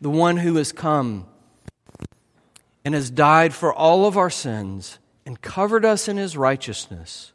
the 0.00 0.10
one 0.10 0.38
who 0.38 0.56
has 0.56 0.72
come 0.72 1.26
and 2.84 2.94
has 2.94 3.10
died 3.10 3.54
for 3.54 3.72
all 3.72 4.06
of 4.06 4.16
our 4.16 4.30
sins 4.30 4.98
and 5.24 5.40
covered 5.40 5.84
us 5.84 6.08
in 6.08 6.16
his 6.16 6.36
righteousness 6.36 7.32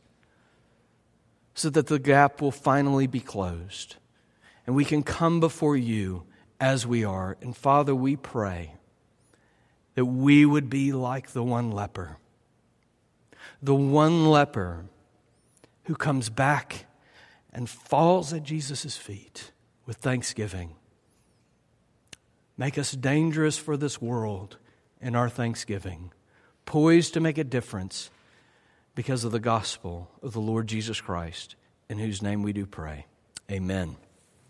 so 1.53 1.69
that 1.69 1.87
the 1.87 1.99
gap 1.99 2.41
will 2.41 2.51
finally 2.51 3.07
be 3.07 3.19
closed 3.19 3.95
and 4.65 4.75
we 4.75 4.85
can 4.85 5.01
come 5.01 5.39
before 5.39 5.77
you 5.77 6.23
as 6.59 6.85
we 6.85 7.03
are. 7.03 7.37
And 7.41 7.55
Father, 7.55 7.95
we 7.95 8.15
pray 8.15 8.73
that 9.97 10.05
we 10.05 10.45
would 10.45 10.69
be 10.69 10.91
like 10.91 11.31
the 11.31 11.41
one 11.41 11.71
leper. 11.71 12.17
The 13.63 13.73
one 13.73 14.27
leper 14.27 14.85
who 15.85 15.95
comes 15.95 16.29
back 16.29 16.85
and 17.51 17.67
falls 17.67 18.31
at 18.31 18.43
Jesus' 18.43 18.95
feet 18.95 19.51
with 19.87 19.97
thanksgiving 19.97 20.75
make 22.59 22.77
us 22.77 22.91
dangerous 22.91 23.57
for 23.57 23.75
this 23.75 23.99
world 23.99 24.57
in 25.01 25.15
our 25.15 25.29
thanksgiving, 25.29 26.11
poised 26.67 27.15
to 27.15 27.19
make 27.19 27.39
a 27.39 27.43
difference 27.43 28.11
because 28.93 29.23
of 29.23 29.31
the 29.31 29.39
gospel 29.39 30.11
of 30.21 30.31
the 30.33 30.39
Lord 30.39 30.67
Jesus 30.67 31.01
Christ, 31.01 31.55
in 31.89 31.97
whose 31.97 32.21
name 32.21 32.43
we 32.43 32.53
do 32.53 32.67
pray. 32.67 33.07
Amen. 33.49 33.95